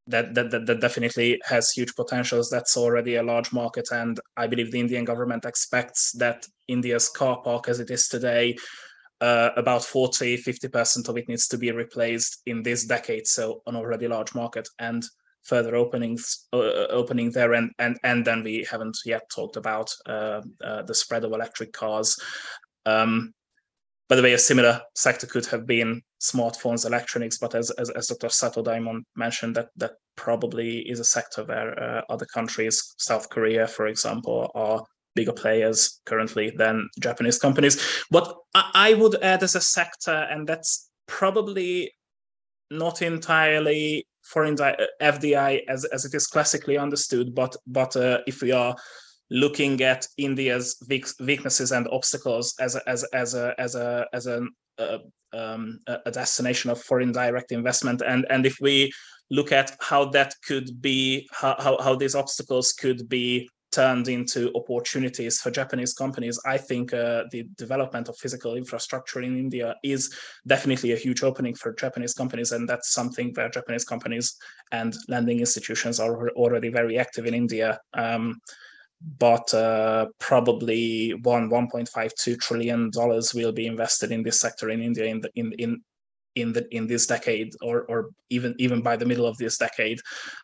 that, 0.07 0.35
that, 0.35 0.51
that 0.51 0.67
that 0.67 0.81
definitely 0.81 1.41
has 1.45 1.71
huge 1.71 1.95
potentials. 1.95 2.51
That's 2.51 2.77
already 2.77 3.17
a 3.17 3.23
large 3.23 3.53
market, 3.53 3.89
and 3.91 4.19
I 4.37 4.47
believe 4.47 4.71
the 4.71 4.81
Indian 4.81 5.05
government 5.05 5.45
expects 5.45 6.13
that 6.13 6.47
India's 6.69 7.09
car 7.09 7.41
park, 7.43 7.69
as 7.69 7.81
it 7.81 7.91
is 7.91 8.09
today, 8.09 8.57
uh, 9.21 9.51
about 9.57 9.85
40 9.85 10.37
50% 10.37 11.09
of 11.09 11.17
it 11.17 11.29
needs 11.29 11.49
to 11.49 11.59
be 11.59 11.73
replaced 11.73 12.43
in 12.47 12.63
this 12.63 12.85
decade 12.85 13.27
so 13.27 13.63
an 13.67 13.77
already 13.77 14.09
large 14.09 14.35
market 14.35 14.69
and 14.79 15.05
further 15.49 15.77
openings 15.77 16.47
uh, 16.53 16.59
uh, 16.59 16.87
opening 16.91 17.31
there. 17.31 17.55
And 17.55 17.73
and 17.79 17.99
and 18.05 18.25
then 18.25 18.45
we 18.45 18.67
haven't 18.71 18.99
yet 19.05 19.23
talked 19.35 19.57
about 19.57 19.93
uh, 20.07 20.43
uh, 20.63 20.83
the 20.83 20.95
spread 20.95 21.25
of 21.25 21.33
electric 21.33 21.73
cars. 21.73 22.17
Um, 22.87 23.33
by 24.09 24.17
the 24.17 24.23
way 24.23 24.33
a 24.33 24.39
similar 24.39 24.81
sector 24.95 25.27
could 25.27 25.45
have 25.47 25.67
been 25.67 26.01
smartphones 26.19 26.87
electronics 26.87 27.37
but 27.37 27.55
as 27.55 27.71
as, 27.73 27.91
as 27.91 28.07
dr 28.07 28.31
sato 28.31 28.63
daimon 28.63 29.05
mentioned 29.17 29.55
that 29.55 29.69
that 29.77 29.93
probably 30.17 30.79
is 30.89 30.99
a 30.99 31.05
sector 31.05 31.45
where 31.45 31.79
uh, 31.79 32.01
other 32.09 32.25
countries 32.25 32.95
south 32.97 33.29
korea 33.29 33.67
for 33.67 33.87
example 33.87 34.51
are 34.55 34.83
bigger 35.19 35.37
players 35.43 36.01
currently 36.11 36.47
than 36.61 36.89
japanese 37.01 37.39
companies. 37.39 37.75
What 38.15 38.27
i 38.55 38.95
would 39.01 39.17
add 39.23 39.43
as 39.43 39.55
a 39.55 39.61
sector 39.79 40.19
and 40.31 40.41
that's 40.47 40.89
probably 41.07 41.93
not 42.71 43.03
entirely 43.03 44.07
foreign 44.23 44.57
FDI 44.57 45.63
as, 45.69 45.85
as 45.87 46.05
it 46.05 46.15
is 46.15 46.27
classically 46.27 46.77
understood, 46.77 47.35
but 47.35 47.57
but 47.67 47.97
uh, 47.97 48.19
if 48.27 48.43
we 48.43 48.53
are 48.53 48.75
looking 49.31 49.81
at 49.83 50.07
India's 50.17 50.77
weaknesses 51.21 51.73
and 51.73 51.89
obstacles 51.89 52.55
as 52.61 52.75
a, 52.77 52.89
as 52.89 53.05
as 53.13 53.35
a 53.35 53.55
as 53.59 53.75
a 53.75 54.07
as 54.13 54.27
a, 54.27 54.47
uh, 54.79 54.99
um, 55.33 55.81
a 56.07 56.11
destination 56.11 56.71
of 56.71 56.81
foreign 56.81 57.13
direct 57.13 57.53
investment, 57.53 58.03
and 58.07 58.27
and 58.31 58.47
if 58.47 58.57
we 58.61 58.93
look 59.31 59.53
at 59.53 59.77
how 59.81 60.05
that 60.07 60.35
could 60.47 60.81
be 60.81 61.27
how 61.33 61.55
how, 61.59 61.79
how 61.83 61.95
these 61.95 62.15
obstacles 62.15 62.73
could 62.73 63.09
be 63.09 63.49
turned 63.71 64.09
into 64.09 64.53
opportunities 64.55 65.41
for 65.41 65.51
Japanese 65.51 65.93
companies, 65.95 66.41
I 66.47 66.59
think 66.59 66.93
uh, 66.93 67.25
the 67.31 67.45
development 67.57 68.09
of 68.09 68.17
physical 68.17 68.55
infrastructure 68.55 69.21
in 69.23 69.39
India 69.39 69.75
is 69.83 70.15
definitely 70.47 70.93
a 70.93 70.97
huge 70.97 71.23
opening 71.23 71.55
for 71.55 71.73
Japanese 71.75 72.15
companies, 72.15 72.53
and 72.53 72.69
that's 72.69 72.93
something 72.93 73.33
where 73.35 73.49
Japanese 73.51 73.85
companies 73.85 74.37
and 74.73 74.97
lending 75.09 75.41
institutions 75.41 76.01
are 76.01 76.31
already 76.31 76.69
very 76.69 76.99
active 76.99 77.27
in 77.27 77.35
India. 77.35 77.79
Um, 77.95 78.41
but 79.19 79.53
uh, 79.55 80.07
probably 80.19 81.15
one 81.23 81.49
1.52 81.49 82.41
trillion 82.41 82.91
dollars 82.91 83.33
will 83.33 83.53
be 83.53 83.67
invested 83.67 84.11
in 84.11 84.23
this 84.23 84.41
sector 84.41 84.71
in 84.71 84.83
India 84.83 85.05
in 85.05 85.21
the, 85.21 85.31
in 85.37 85.53
in 85.59 85.81
in 86.35 86.53
the 86.53 86.67
in 86.75 86.87
this 86.87 87.07
decade 87.07 87.53
or 87.63 87.83
or 87.83 88.11
even 88.31 88.55
even 88.59 88.83
by 88.83 88.97
the 88.97 89.07
middle 89.07 89.27
of 89.27 89.37
this 89.39 89.57
decade 89.57 90.01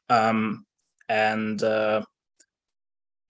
um, 0.08 0.64
and 1.08 1.62
uh, 1.62 2.02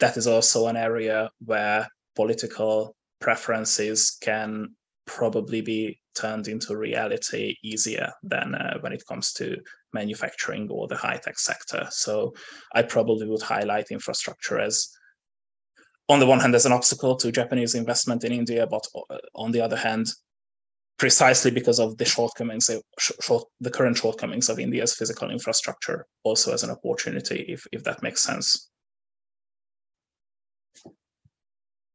that 0.05 0.19
is 0.19 0.27
also 0.27 0.67
an 0.67 0.77
area 0.77 1.31
where 1.47 1.89
political 2.15 2.95
preferences 3.21 4.19
can 4.21 4.69
probably 5.07 5.63
be 5.63 5.99
turned 6.15 6.47
into 6.47 6.77
reality 6.77 7.57
easier 7.65 8.13
than 8.23 8.55
uh, 8.55 8.77
when 8.81 8.93
it 8.93 9.03
comes 9.09 9.33
to 9.33 9.57
manufacturing 9.95 10.69
or 10.71 10.87
the 10.89 10.97
high 10.97 11.17
tech 11.25 11.39
sector. 11.39 11.87
So 11.91 12.35
I 12.75 12.83
probably 12.83 13.27
would 13.27 13.41
highlight 13.41 13.87
infrastructure 13.91 14.61
as, 14.61 14.89
on 16.11 16.21
the 16.21 16.27
one 16.27 16.41
hand, 16.41 16.55
as 16.55 16.67
an 16.67 16.73
obstacle 16.73 17.17
to 17.17 17.33
Japanese 17.33 17.75
investment 17.75 18.25
in 18.25 18.33
India, 18.33 18.67
but 18.67 18.87
uh, 19.09 19.17
on 19.35 19.53
the 19.53 19.63
other 19.63 19.77
hand, 19.77 20.09
precisely 20.99 21.51
because 21.51 21.81
of 21.81 21.97
the 21.97 22.05
shortcomings, 22.05 22.69
short, 22.99 23.45
the 23.59 23.71
current 23.71 23.97
shortcomings 23.97 24.51
of 24.51 24.59
India's 24.59 24.95
physical 24.95 25.31
infrastructure, 25.31 26.05
also 26.25 26.53
as 26.53 26.63
an 26.63 26.71
opportunity, 26.71 27.47
if, 27.49 27.67
if 27.73 27.83
that 27.85 28.03
makes 28.03 28.23
sense. 28.23 28.69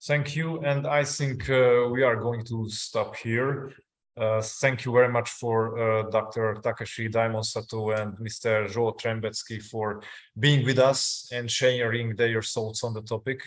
Thank 0.09 0.35
you. 0.35 0.59
And 0.61 0.87
I 0.87 1.03
think 1.03 1.47
uh, 1.51 1.87
we 1.91 2.01
are 2.01 2.15
going 2.15 2.43
to 2.45 2.67
stop 2.71 3.15
here. 3.15 3.71
Uh, 4.17 4.41
thank 4.41 4.83
you 4.83 4.91
very 4.91 5.07
much 5.07 5.29
for 5.29 5.57
uh, 5.77 6.09
Dr. 6.09 6.57
Takeshi 6.63 7.09
Daimon 7.09 7.43
Sato 7.43 7.91
and 7.91 8.17
Mr. 8.17 8.67
Zsolt 8.67 8.99
Trembeczki 8.99 9.61
for 9.61 10.01
being 10.39 10.65
with 10.65 10.79
us 10.79 11.29
and 11.31 11.45
sharing 11.51 12.15
their 12.15 12.41
thoughts 12.41 12.83
on 12.83 12.95
the 12.95 13.03
topic. 13.03 13.39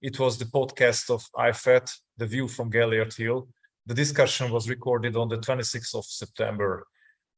It 0.00 0.18
was 0.18 0.38
the 0.38 0.46
podcast 0.46 1.10
of 1.10 1.22
IFAT, 1.36 1.86
The 2.16 2.26
View 2.26 2.48
from 2.48 2.70
Gellért 2.72 3.14
Hill. 3.14 3.46
The 3.84 3.92
discussion 3.92 4.50
was 4.50 4.70
recorded 4.70 5.16
on 5.16 5.28
the 5.28 5.36
26th 5.36 5.94
of 5.96 6.06
September. 6.06 6.86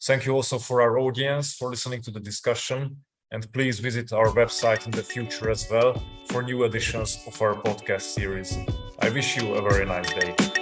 Thank 0.05 0.25
you 0.25 0.35
also 0.35 0.61
for 0.61 0.83
our 0.83 1.01
audience 1.01 1.55
for 1.55 1.69
listening 1.69 2.03
to 2.03 2.13
the 2.13 2.21
discussion 2.21 2.99
and 3.31 3.53
please 3.53 3.79
visit 3.81 4.13
our 4.13 4.29
website 4.29 4.85
in 4.87 4.93
the 4.93 5.03
future 5.03 5.51
as 5.51 5.69
well 5.71 6.03
for 6.27 6.43
new 6.43 6.65
editions 6.65 7.23
of 7.27 7.41
our 7.43 7.55
podcast 7.55 8.03
series. 8.03 8.59
I 9.01 9.11
wish 9.11 9.37
you 9.37 9.55
a 9.55 9.63
very 9.63 9.85
nice 9.85 10.13
day. 10.13 10.58